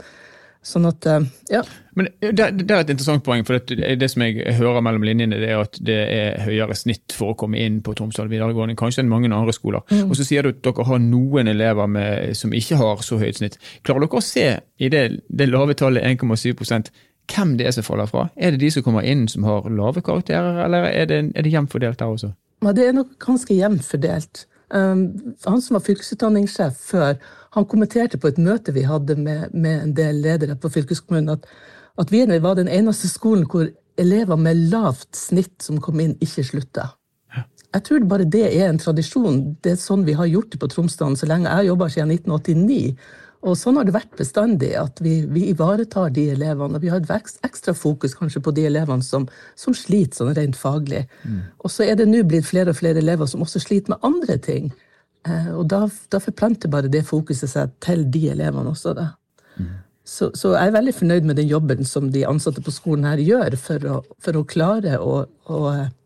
Sånn 0.65 0.87
at, 0.89 1.05
eh, 1.05 1.25
ja. 1.53 1.61
Men 1.93 2.07
det, 2.19 2.33
det, 2.33 2.65
er 2.65 2.79
et 2.79 2.89
interessant 2.89 3.23
poeng, 3.23 3.43
for 3.45 3.61
det, 3.69 3.77
det, 4.01 4.07
som 4.09 4.23
jeg 4.25 4.55
hører 4.57 4.81
mellom 4.81 5.05
linjene, 5.05 5.37
det 5.37 5.51
er 5.53 5.61
at 5.61 5.77
det 5.85 5.97
er 6.09 6.39
høyere 6.41 6.75
snitt 6.77 7.13
for 7.13 7.33
å 7.33 7.37
komme 7.37 7.61
inn 7.61 7.83
på 7.85 7.93
Tromsdal 7.97 8.31
videregående 8.31 8.77
kanskje 8.79 9.03
enn 9.03 9.11
mange 9.11 9.29
andre 9.29 9.53
skoler. 9.53 9.85
Mm. 9.93 10.09
Og 10.09 10.17
så 10.17 10.25
sier 10.25 10.45
du 10.47 10.55
at 10.55 10.63
dere 10.65 10.87
har 10.89 11.03
noen 11.03 11.51
elever 11.53 11.91
med, 11.91 12.33
som 12.39 12.55
ikke 12.57 12.79
har 12.81 13.03
så 13.05 13.19
høyt 13.21 13.43
snitt. 13.43 13.59
Klarer 13.85 14.07
dere 14.07 14.23
å 14.23 14.25
se 14.25 14.47
i 14.81 14.89
det, 14.91 15.03
det 15.29 15.51
lave 15.51 15.77
tallet 15.77 16.05
1,7% 16.17 16.89
hvem 17.29 17.55
det 17.57 17.69
er 17.69 17.73
som 17.73 17.85
faller 17.85 18.09
fra? 18.09 18.27
Er 18.35 18.53
det 18.53 18.61
de 18.61 18.71
som 18.73 18.83
kommer 18.85 19.05
inn 19.05 19.27
som 19.29 19.45
har 19.47 19.69
lave 19.69 20.01
karakterer, 20.05 20.59
eller 20.65 20.89
er 20.89 21.07
det, 21.09 21.21
er 21.33 21.45
det 21.45 21.53
jevnt 21.53 21.73
fordelt 21.73 22.01
der 22.01 22.11
også? 22.17 22.33
Ja, 22.65 22.73
det 22.73 22.85
er 22.87 22.97
nok 22.97 23.15
ganske 23.21 23.53
jevnt 23.53 23.85
fordelt. 23.85 24.45
Um, 24.75 25.35
han 25.45 25.61
som 25.63 25.77
var 25.77 25.85
fylkesutdanningssjef 25.85 26.79
før, 26.89 27.15
han 27.55 27.67
kommenterte 27.71 28.19
på 28.19 28.27
et 28.27 28.41
møte 28.41 28.73
vi 28.75 28.83
hadde 28.83 29.15
med, 29.15 29.53
med 29.53 29.79
en 29.79 29.95
del 29.95 30.19
ledere 30.25 30.57
på 30.59 30.71
fylkeskommunen, 30.73 31.31
at, 31.37 31.45
at 32.01 32.11
vi 32.11 32.25
var 32.43 32.57
den 32.59 32.67
eneste 32.67 33.07
skolen 33.07 33.47
hvor 33.47 33.69
elever 33.97 34.35
med 34.35 34.67
lavt 34.73 35.15
snitt 35.15 35.63
som 35.63 35.79
kom 35.79 36.01
inn, 36.03 36.17
ikke 36.19 36.43
slutta. 36.43 36.89
Jeg 37.75 37.83
tror 37.83 38.07
bare 38.07 38.27
det 38.31 38.45
er 38.47 38.69
en 38.69 38.79
tradisjon. 38.79 39.39
Det 39.63 39.73
er 39.73 39.79
sånn 39.79 40.05
vi 40.07 40.15
har 40.15 40.27
gjort 40.31 40.53
det 40.53 40.59
på 40.61 40.69
Tromsdalen 40.71 41.17
så 41.19 41.27
lenge 41.27 41.49
jeg 41.49 41.59
har 41.59 41.69
jobba 41.69 41.89
siden 41.91 42.13
1989. 42.15 42.93
Og 43.45 43.53
sånn 43.59 43.77
har 43.77 43.85
det 43.85 43.93
vært 43.93 44.15
bestandig, 44.17 44.71
at 44.79 44.97
vi, 45.05 45.19
vi 45.29 45.43
ivaretar 45.51 46.09
de 46.15 46.23
elevene. 46.33 46.79
Og 46.79 46.81
vi 46.81 46.89
har 46.89 47.03
et 47.03 47.45
ekstra 47.45 47.75
fokus 47.77 48.15
kanskje 48.17 48.41
på 48.41 48.53
de 48.57 48.65
elevene 48.65 49.05
som, 49.05 49.27
som 49.59 49.75
sliter 49.77 50.23
sånn 50.23 50.33
rent 50.37 50.57
faglig. 50.57 51.03
Mm. 51.23 51.43
Og 51.61 51.73
så 51.73 51.85
er 51.85 51.99
det 51.99 52.09
nå 52.09 52.23
blitt 52.25 52.49
flere 52.49 52.73
og 52.73 52.79
flere 52.79 53.03
elever 53.03 53.29
som 53.29 53.45
også 53.45 53.61
sliter 53.61 53.93
med 53.93 54.07
andre 54.07 54.39
ting. 54.41 54.71
Eh, 55.29 55.51
og 55.53 55.67
da, 55.69 55.83
da 56.09 56.21
forplanter 56.23 56.73
bare 56.73 56.89
det 56.91 57.05
fokuset 57.05 57.51
seg 57.51 57.77
til 57.85 58.07
de 58.09 58.23
elevene 58.33 58.73
også. 58.73 58.95
da. 58.97 59.11
Mm. 59.59 59.71
Så, 60.05 60.29
så, 60.37 60.53
jeg 60.53 60.69
er 60.69 60.75
veldig 60.75 60.93
fornøyd 60.93 61.25
med 61.25 61.39
den 61.39 61.47
jobben 61.49 61.85
som 61.89 62.11
de 62.13 62.27
ansatte 62.29 62.61
på 62.61 62.73
skolen 62.73 63.07
her 63.09 63.21
gjør 63.25 63.55
for 63.57 63.85
å, 63.89 64.01
for 64.21 64.37
å 64.37 64.43
klare 64.45 64.99
å, 65.01 65.23
å, 65.49 65.61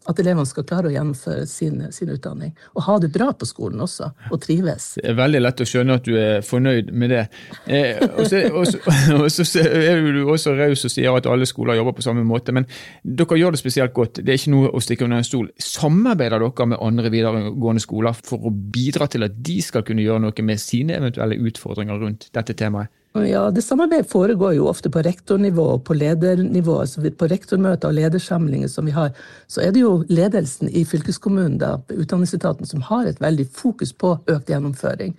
at 0.08 0.20
elevene 0.24 0.48
skal 0.48 0.64
klare 0.70 0.88
å 0.88 0.94
gjennomføre 0.94 1.44
sin, 1.50 1.82
sin, 1.92 2.12
utdanning. 2.16 2.54
Og 2.80 2.86
ha 2.86 2.96
det 3.04 3.10
bra 3.12 3.28
på 3.36 3.50
skolen 3.50 3.84
også, 3.84 4.08
og 4.32 4.40
trives. 4.46 4.94
Det 5.02 5.12
er 5.12 5.18
veldig 5.18 5.42
lett 5.44 5.64
å 5.66 5.68
skjønne 5.68 5.98
at 6.00 6.08
du 6.08 6.16
er 6.16 6.46
fornøyd 6.48 6.94
med 6.96 7.12
det. 7.12 7.26
Eh, 7.68 8.00
og, 8.08 8.24
så, 8.32 9.60
er 9.68 10.08
du 10.16 10.22
også 10.24 10.56
raus 10.56 10.86
og 10.88 10.94
sier 10.94 11.20
at 11.20 11.28
alle 11.28 11.50
skoler 11.50 11.82
jobber 11.82 11.98
på 11.98 12.06
samme 12.08 12.24
måte. 12.28 12.56
Men 12.56 12.70
dere 13.04 13.42
gjør 13.42 13.58
det 13.58 13.62
spesielt 13.62 13.96
godt. 13.98 14.22
Det 14.24 14.32
er 14.32 14.40
ikke 14.40 14.54
noe 14.56 14.72
å 14.72 14.84
stikke 14.84 15.10
under 15.10 15.20
en 15.20 15.28
stol. 15.28 15.52
Samarbeider 15.60 16.40
dere 16.40 16.70
med 16.72 16.80
andre 16.88 17.12
videregående 17.12 17.84
skoler 17.84 18.16
for 18.16 18.48
å 18.48 18.54
bidra 18.56 19.12
til 19.12 19.28
at 19.28 19.36
de 19.36 19.60
skal 19.66 19.84
kunne 19.84 20.08
gjøre 20.08 20.24
noe 20.24 20.48
med 20.48 20.64
sine 20.64 20.96
eventuelle 21.02 21.36
utfordringer 21.52 22.00
rundt 22.00 22.32
dette 22.32 22.56
temaet? 22.56 22.96
Ja, 23.14 23.52
det 23.52 23.62
Samarbeidet 23.66 24.12
foregår 24.12 24.54
jo 24.54 24.68
ofte 24.70 24.90
på 24.94 25.02
rektornivå 25.02 25.64
og 25.74 25.84
på 25.88 25.96
ledernivå. 25.98 26.80
altså 26.82 27.02
På 27.18 27.28
rektormøter 27.28 27.90
og 27.90 27.94
ledersamlinger 27.98 28.68
som 28.70 28.86
vi 28.86 28.92
har, 28.94 29.16
så 29.48 29.62
er 29.62 29.72
det 29.72 29.82
jo 29.82 30.04
ledelsen 30.10 30.70
i 30.70 30.86
fylkeskommunen, 30.86 31.58
da, 31.58 31.80
utdanningsetaten, 31.90 32.66
som 32.66 32.82
har 32.86 33.08
et 33.10 33.22
veldig 33.22 33.48
fokus 33.50 33.94
på 33.94 34.14
økt 34.28 34.50
gjennomføring. 34.50 35.16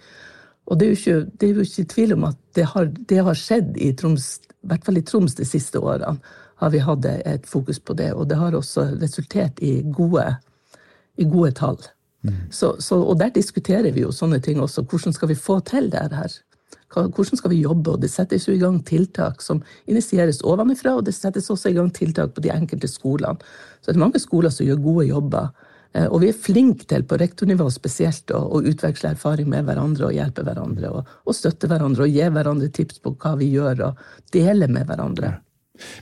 Og 0.70 0.78
det 0.78 0.86
er 0.86 0.90
jo 0.90 0.98
ikke, 0.98 1.30
det 1.40 1.50
jo 1.50 1.64
ikke 1.66 1.92
tvil 1.94 2.12
om 2.14 2.28
at 2.30 2.38
det 2.54 2.64
har, 2.64 2.92
det 3.10 3.24
har 3.26 3.34
skjedd 3.34 3.74
i 3.76 3.90
Troms, 3.98 4.36
i 4.62 4.70
hvert 4.70 4.84
fall 4.86 5.00
i 5.00 5.02
Troms 5.02 5.34
de 5.34 5.44
siste 5.44 5.82
årene, 5.82 6.20
har 6.60 6.70
vi 6.70 6.82
hatt 6.84 7.06
et 7.10 7.46
fokus 7.48 7.80
på 7.80 7.96
det. 7.98 8.12
Og 8.14 8.28
det 8.30 8.38
har 8.38 8.54
også 8.54 8.84
resultert 9.00 9.58
i 9.58 9.80
gode, 9.82 10.28
i 11.18 11.24
gode 11.24 11.50
tall. 11.58 11.80
Mm. 12.22 12.36
Så, 12.52 12.76
så, 12.78 13.00
og 13.02 13.18
der 13.18 13.32
diskuterer 13.34 13.90
vi 13.90 14.04
jo 14.04 14.12
sånne 14.12 14.38
ting 14.44 14.60
også. 14.60 14.84
Hvordan 14.86 15.16
skal 15.16 15.32
vi 15.32 15.34
få 15.34 15.58
til 15.66 15.90
det 15.90 16.06
her? 16.12 16.38
Hvordan 16.90 17.38
skal 17.38 17.52
vi 17.52 17.62
jobbe? 17.62 17.94
Og 17.94 18.02
det 18.02 18.10
settes 18.10 18.48
jo 18.48 18.54
i 18.54 18.60
gang 18.60 18.80
tiltak 18.86 19.42
som 19.44 19.62
initieres 19.86 20.42
ovenfra, 20.42 20.96
og 20.98 21.06
det 21.06 21.14
settes 21.14 21.50
også 21.52 21.70
i 21.70 21.76
gang 21.76 21.90
tiltak 21.94 22.34
på 22.34 22.42
de 22.44 22.50
enkelte 22.54 22.90
skolene. 22.90 23.38
Så 23.80 23.92
det 23.92 23.98
er 23.98 24.06
mange 24.06 24.22
skoler 24.22 24.50
som 24.54 24.66
gjør 24.66 24.82
gode 24.82 25.06
jobber. 25.10 25.52
Eh, 25.92 26.06
og 26.06 26.20
vi 26.22 26.30
er 26.30 26.42
flinke 26.46 26.86
til 26.90 27.04
på 27.06 27.18
rektornivå 27.18 27.66
spesielt 27.74 28.30
å, 28.34 28.60
utveksle 28.60 29.14
erfaring 29.14 29.48
med 29.50 29.66
hverandre 29.66 30.10
og 30.10 30.16
hjelpe 30.16 30.44
hverandre. 30.46 30.90
Og, 30.90 31.14
og, 31.26 31.36
støtte 31.36 31.70
hverandre 31.70 32.06
og 32.06 32.18
gi 32.18 32.26
hverandre 32.26 32.70
tips 32.74 33.02
på 33.02 33.14
hva 33.18 33.36
vi 33.40 33.50
gjør, 33.54 33.86
og 33.90 34.34
dele 34.34 34.70
med 34.70 34.90
hverandre. 34.90 35.36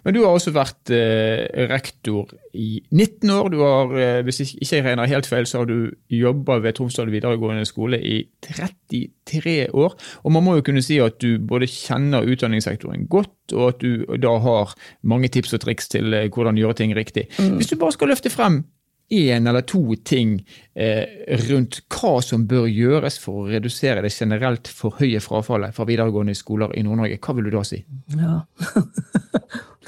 Men 0.04 0.14
du 0.16 0.20
har 0.24 0.34
også 0.34 0.52
vært 0.54 0.92
eh, 0.94 1.44
rektor 1.70 2.32
i 2.54 2.82
19 2.90 3.32
år. 3.34 3.50
Du 3.52 3.58
har, 3.62 3.92
eh, 3.98 4.20
hvis 4.26 4.40
jeg 4.42 4.62
ikke 4.64 4.82
regner 4.86 5.10
helt 5.10 5.28
feil, 5.28 5.48
så 5.48 5.62
har 5.62 5.70
du 5.70 5.90
jobba 6.12 6.58
ved 6.64 6.78
Tromsdal 6.78 7.12
videregående 7.12 7.66
skole 7.68 8.00
i 8.00 8.20
33 8.46 9.58
år. 9.72 9.98
Og 10.24 10.34
man 10.34 10.46
må 10.46 10.58
jo 10.58 10.66
kunne 10.68 10.84
si 10.84 11.00
at 11.02 11.20
du 11.22 11.38
både 11.38 11.70
kjenner 11.70 12.26
utdanningssektoren 12.28 13.06
godt, 13.10 13.36
og 13.54 13.68
at 13.68 13.84
du 13.84 14.18
da 14.20 14.34
har 14.44 14.74
mange 15.02 15.30
tips 15.32 15.54
og 15.56 15.64
triks 15.64 15.88
til 15.92 16.14
eh, 16.14 16.28
hvordan 16.32 16.58
gjøre 16.58 16.80
ting 16.82 16.96
riktig. 16.96 17.28
Mm. 17.38 17.56
Hvis 17.60 17.72
du 17.72 17.78
bare 17.80 17.96
skal 17.96 18.12
løfte 18.14 18.32
frem 18.32 18.62
én 19.10 19.48
eller 19.48 19.64
to 19.64 19.80
ting 20.04 20.34
eh, 20.74 21.04
rundt 21.48 21.80
hva 21.88 22.18
som 22.24 22.44
bør 22.48 22.66
gjøres 22.68 23.16
for 23.22 23.42
å 23.42 23.48
redusere 23.48 24.02
det 24.04 24.12
generelt 24.12 24.68
for 24.68 24.98
høye 25.00 25.20
frafallet 25.24 25.76
fra 25.76 25.86
videregående 25.88 26.36
skoler 26.36 26.74
i 26.76 26.84
Nord-Norge, 26.84 27.20
hva 27.24 27.36
vil 27.38 27.48
du 27.48 27.56
da 27.56 27.64
si? 27.66 27.82
Ja, 28.16 28.42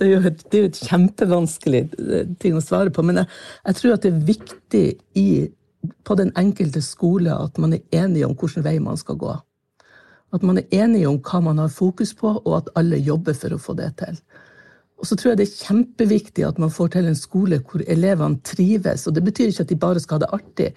Det 0.00 0.06
er 0.06 0.14
jo 0.14 0.20
et, 0.30 0.42
er 0.56 0.66
et 0.70 0.78
kjempevanskelig 0.88 1.80
eh, 2.00 2.28
ting 2.40 2.54
å 2.56 2.64
svare 2.64 2.92
på, 2.94 3.04
men 3.04 3.20
jeg, 3.20 3.28
jeg 3.68 3.76
tror 3.76 3.94
at 3.94 4.06
det 4.06 4.12
er 4.14 4.22
viktig 4.30 4.84
i, 5.20 5.28
på 6.08 6.16
den 6.16 6.32
enkelte 6.40 6.80
skole 6.84 7.34
at 7.36 7.60
man 7.60 7.76
er 7.76 7.98
enig 8.06 8.24
om 8.24 8.32
hvilken 8.32 8.64
vei 8.64 8.78
man 8.80 8.96
skal 8.96 9.18
gå. 9.20 9.34
At 10.32 10.46
man 10.46 10.62
er 10.62 10.72
enig 10.86 11.04
om 11.10 11.18
hva 11.20 11.42
man 11.44 11.60
har 11.60 11.68
fokus 11.74 12.14
på, 12.16 12.32
og 12.38 12.54
at 12.62 12.72
alle 12.80 13.02
jobber 13.02 13.36
for 13.36 13.52
å 13.52 13.60
få 13.60 13.76
det 13.76 13.90
til. 14.00 14.16
Og 15.00 15.08
så 15.08 15.16
tror 15.16 15.32
jeg 15.32 15.40
det 15.40 15.46
er 15.48 15.66
kjempeviktig 15.66 16.44
at 16.44 16.58
man 16.60 16.72
får 16.72 16.92
til 16.94 17.08
en 17.08 17.16
skole 17.16 17.60
hvor 17.64 17.84
elevene 17.88 18.40
trives. 18.44 19.06
Og 19.08 19.16
det 19.16 19.24
betyr 19.24 19.48
ikke 19.48 19.64
at 19.64 19.72
de 19.72 19.78
bare 19.80 20.02
skal 20.02 20.18
ha 20.18 20.24
det 20.26 20.34
artig, 20.36 20.68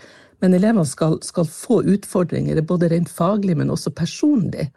men 0.44 0.56
elevene 0.56 0.88
skal, 0.88 1.18
skal 1.24 1.48
få 1.48 1.82
utfordringer, 1.94 2.62
både 2.68 2.90
rent 2.92 3.12
faglig, 3.12 3.58
men 3.60 3.72
også 3.72 3.94
personlig. 3.96 4.70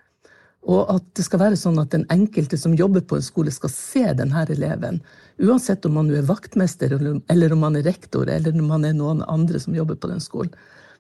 Og 0.67 0.89
at 0.91 1.05
det 1.15 1.23
skal 1.27 1.41
være 1.45 1.59
sånn 1.59 1.79
at 1.79 1.93
den 1.95 2.05
enkelte 2.11 2.59
som 2.59 2.75
jobber 2.79 3.05
på 3.07 3.19
en 3.19 3.27
skole, 3.27 3.53
skal 3.55 3.71
se 3.71 4.03
denne 4.19 4.43
eleven. 4.51 4.99
Uansett 5.43 5.87
om 5.87 5.95
man 5.99 6.11
er 6.11 6.27
vaktmester, 6.27 6.97
eller 7.31 7.55
om 7.55 7.63
man 7.63 7.79
er 7.79 7.87
rektor, 7.87 8.27
eller 8.31 8.57
om 8.59 8.73
man 8.75 8.87
er 8.87 8.97
noen 8.99 9.23
andre 9.31 9.63
som 9.63 9.77
jobber 9.79 9.99
på 9.99 10.11
den 10.11 10.23
skolen. 10.23 10.55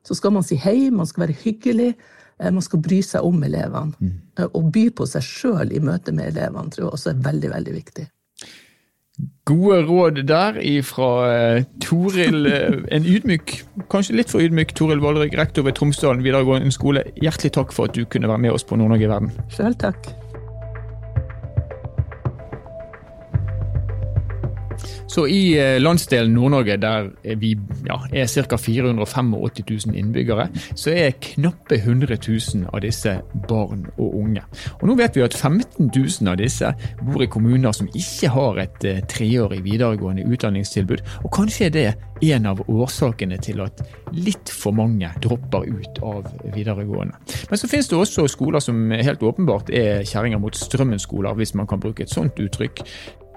Så 0.06 0.14
skal 0.14 0.36
man 0.36 0.46
si 0.46 0.58
hei, 0.62 0.92
man 0.94 1.08
skal 1.10 1.26
være 1.26 1.38
hyggelig, 1.42 1.96
eh, 2.38 2.50
man 2.50 2.62
skal 2.62 2.82
bry 2.82 3.00
seg 3.02 3.26
om 3.26 3.42
elevene. 3.42 3.98
Mm. 3.98 4.12
Eh, 4.38 4.50
og 4.54 4.70
by 4.74 4.84
på 4.94 5.06
seg 5.10 5.26
sjøl 5.26 5.74
i 5.74 5.82
møte 5.82 6.14
med 6.14 6.30
elevene 6.30 6.70
tror 6.70 6.86
jeg 6.86 6.92
også 6.92 7.10
er 7.10 7.24
veldig, 7.26 7.50
veldig 7.56 7.74
viktig. 7.74 8.06
Gode 9.46 9.76
råd 9.86 10.24
der 10.26 10.56
fra 10.82 11.08
uh, 11.30 11.64
Toril, 11.78 12.48
uh, 12.50 12.80
en 12.90 13.04
ydmyk, 13.06 13.52
kanskje 13.92 14.16
litt 14.18 14.32
for 14.32 14.42
ydmyk 14.42 14.74
Toril 14.74 14.98
Voldrygg, 14.98 15.36
rektor 15.38 15.62
ved 15.62 15.78
Tromsdalen 15.78 16.24
videregående 16.26 16.74
skole. 16.74 17.04
Hjertelig 17.22 17.52
takk 17.54 17.70
for 17.76 17.86
at 17.86 17.94
du 17.94 18.02
kunne 18.10 18.26
være 18.26 18.42
med 18.42 18.56
oss 18.56 18.66
på 18.66 18.74
Nord-Norge 18.74 19.06
i 19.06 19.12
verden. 19.12 19.30
Selv 19.54 19.78
takk. 19.78 20.10
Så 25.16 25.22
i 25.32 25.56
eh, 25.56 25.78
landsdelen 25.80 26.34
Nord-Norge, 26.36 26.74
der 26.76 27.06
vi 27.40 27.54
ja, 27.86 27.96
er 28.12 28.26
ca. 28.28 28.58
485 28.60 29.30
000 29.86 29.96
innbyggere, 29.96 30.50
så 30.76 30.92
er 30.92 31.16
knappe 31.24 31.78
100 31.78 32.18
000 32.28 32.66
av 32.68 32.82
disse 32.84 33.14
barn 33.48 33.86
og 33.96 34.18
unge. 34.18 34.44
Og 34.82 34.84
Nå 34.90 34.98
vet 35.00 35.16
vi 35.16 35.24
at 35.24 35.32
15 35.32 35.88
000 35.88 36.28
av 36.28 36.36
disse 36.36 36.74
bor 37.00 37.24
i 37.24 37.30
kommuner 37.32 37.72
som 37.72 37.88
ikke 37.96 38.34
har 38.36 38.60
et 38.66 38.84
eh, 38.84 39.00
treårig 39.08 39.62
videregående 39.64 40.28
utdanningstilbud. 40.28 41.06
Og 41.24 41.32
kanskje 41.32 41.70
er 41.70 41.76
det 41.78 41.88
en 42.34 42.52
av 42.52 42.60
årsakene 42.68 43.40
til 43.40 43.64
at 43.64 43.80
litt 44.12 44.52
for 44.52 44.76
mange 44.76 45.08
dropper 45.24 45.64
ut 45.64 46.00
av 46.04 46.28
videregående. 46.52 47.16
Men 47.48 47.60
så 47.60 47.72
finnes 47.72 47.88
det 47.88 47.96
også 47.96 48.28
skoler 48.28 48.60
som 48.60 48.90
helt 48.92 49.24
åpenbart 49.24 49.72
er 49.72 50.04
kjerringer 50.04 50.44
mot 50.44 50.56
strømmen-skoler, 50.56 51.40
hvis 51.40 51.56
man 51.56 51.68
kan 51.68 51.80
bruke 51.80 52.04
et 52.04 52.12
sånt 52.12 52.36
uttrykk. 52.36 52.84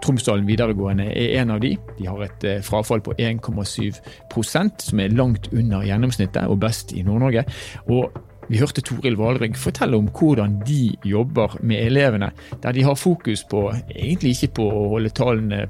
Tromsdalen 0.04 0.48
videregående 0.48 1.10
er 1.12 1.36
en 1.42 1.54
av 1.56 1.62
de. 1.64 1.76
De 1.98 2.08
har 2.08 2.24
et 2.26 2.48
eh, 2.48 2.64
frafall 2.66 3.04
på 3.06 3.16
1,7% 3.20 4.86
som 4.86 5.04
er 5.04 5.16
langt 5.16 5.52
under 5.54 5.86
gjennomsnittet 5.88 6.50
og 6.50 6.60
best 6.64 6.94
i 6.96 7.04
Nord-Norge. 7.08 7.46
Og 7.92 8.16
vi 8.50 8.58
hørte 8.58 8.82
Toril 8.82 9.18
Valrygg 9.20 9.58
fortelle 9.62 9.98
om 10.00 10.08
hvordan 10.10 10.58
de 10.66 10.96
jobber 11.06 11.60
med 11.62 11.84
elevene, 11.86 12.32
der 12.64 12.74
de 12.74 12.84
har 12.84 12.98
fokus 12.98 13.44
på 13.46 13.68
egentlig 13.94 14.32
ikke 14.34 14.56
på 14.58 14.66
å 14.74 14.88
holde 14.96 15.14
tallene 15.14 15.68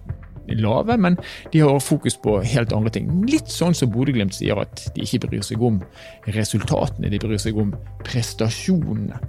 lave, 0.57 0.97
men 0.97 1.17
de 1.53 1.63
har 1.63 1.79
fokus 1.83 2.17
på 2.21 2.39
helt 2.45 2.73
andre 2.75 2.93
ting. 2.95 3.09
Litt 3.29 3.51
sånn 3.51 3.75
som 3.77 3.91
Bodø-Glimt 3.93 4.35
sier 4.37 4.59
at 4.61 4.87
de 4.95 5.05
ikke 5.05 5.27
bryr 5.27 5.45
seg 5.45 5.61
om 5.65 5.79
resultatene, 6.35 7.11
de 7.11 7.21
bryr 7.21 7.41
seg 7.41 7.59
om 7.59 7.73
prestasjonene. 8.07 9.19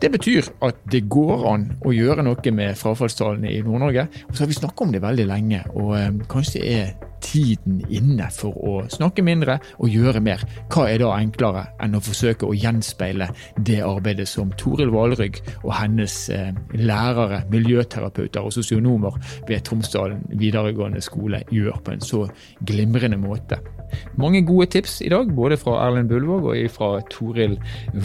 Det 0.00 0.12
betyr 0.14 0.50
at 0.66 0.80
det 0.92 1.06
går 1.10 1.46
an 1.50 1.68
å 1.86 1.94
gjøre 1.94 2.24
noe 2.26 2.54
med 2.54 2.78
frafallstallene 2.78 3.52
i 3.52 3.62
Nord-Norge. 3.64 4.08
Og 4.28 4.34
så 4.34 4.44
har 4.44 4.52
vi 4.52 4.60
snakka 4.60 4.84
om 4.84 4.94
det 4.94 5.04
veldig 5.04 5.28
lenge, 5.28 5.64
og 5.74 5.94
eh, 5.98 6.10
kanskje 6.30 6.64
er 6.64 7.07
tiden 7.24 7.80
inne 7.88 8.28
for 8.34 8.56
å 8.64 8.74
snakke 8.92 9.24
mindre 9.26 9.58
og 9.78 9.92
gjøre 9.92 10.22
mer. 10.24 10.44
Hva 10.72 10.88
er 10.90 11.02
da 11.02 11.14
enklere 11.18 11.64
enn 11.84 11.96
å 11.98 12.02
forsøke 12.04 12.48
å 12.48 12.56
gjenspeile 12.56 13.30
det 13.56 13.80
arbeidet 13.84 14.28
som 14.28 14.52
Toril 14.58 14.92
Valrygg 14.94 15.40
og 15.62 15.72
hennes 15.78 16.20
eh, 16.34 16.52
lærere, 16.78 17.44
miljøterapeuter 17.52 18.44
og 18.44 18.54
sosionomer 18.54 19.18
ved 19.48 19.66
Tromsdalen 19.68 20.24
videregående 20.38 21.02
skole 21.04 21.44
gjør 21.54 21.82
på 21.84 21.96
en 21.96 22.04
så 22.04 22.24
glimrende 22.66 23.20
måte. 23.20 23.60
Mange 24.20 24.44
gode 24.46 24.68
tips 24.74 24.98
i 25.04 25.10
dag, 25.12 25.30
både 25.34 25.58
fra 25.60 25.78
Erlend 25.86 26.10
Bullvåg 26.10 26.50
og 26.52 26.70
fra 26.74 26.90
Toril 27.12 27.58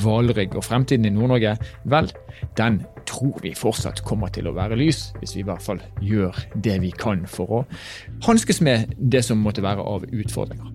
Valrygg. 0.04 0.58
Og 0.60 0.66
fremtiden 0.66 1.08
i 1.10 1.14
Nord-Norge, 1.14 1.56
vel, 1.90 2.12
den 2.58 2.82
tror 3.10 3.40
vi 3.44 3.54
fortsatt 3.58 4.04
kommer 4.08 4.32
til 4.34 4.48
å 4.50 4.56
være 4.56 4.78
lys, 4.80 5.12
hvis 5.20 5.36
vi 5.38 5.44
i 5.44 5.48
hvert 5.48 5.66
fall 5.66 5.82
gjør 6.04 6.38
det 6.56 6.80
vi 6.84 6.94
kan 6.96 7.26
for 7.30 7.60
å 7.60 7.66
hanskes 8.28 8.62
med 8.64 8.96
det 8.98 9.24
som 9.26 9.42
måtte 9.44 9.64
være 9.66 9.84
av 9.84 10.08
utfordringer. 10.08 10.72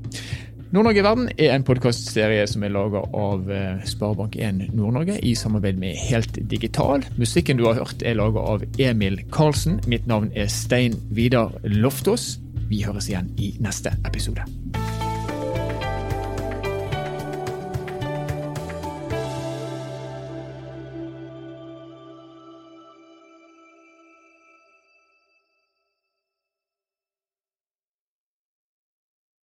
Nord-Norge 0.68 1.00
i 1.00 1.04
verden 1.04 1.28
er 1.40 1.54
en 1.54 1.62
podkastserie 1.64 2.42
som 2.50 2.64
er 2.66 2.74
laga 2.74 3.00
av 3.16 3.46
eh, 3.48 3.78
Sparebank1 3.88 4.74
Nord-Norge 4.76 5.16
i 5.24 5.32
samarbeid 5.38 5.80
med 5.80 5.96
Helt 6.10 6.36
Digital. 6.50 7.06
Musikken 7.16 7.56
du 7.56 7.64
har 7.70 7.80
hørt 7.80 8.04
er 8.04 8.18
laga 8.20 8.44
av 8.52 8.66
Emil 8.76 9.16
Karlsen. 9.32 9.80
Mitt 9.88 10.04
navn 10.10 10.28
er 10.36 10.52
Stein 10.52 10.98
Vidar 11.16 11.56
Loftaas. 11.64 12.34
Vi 12.68 12.84
høres 12.84 13.08
igjen 13.08 13.32
i 13.40 13.54
neste 13.64 13.96
episode. 14.04 14.44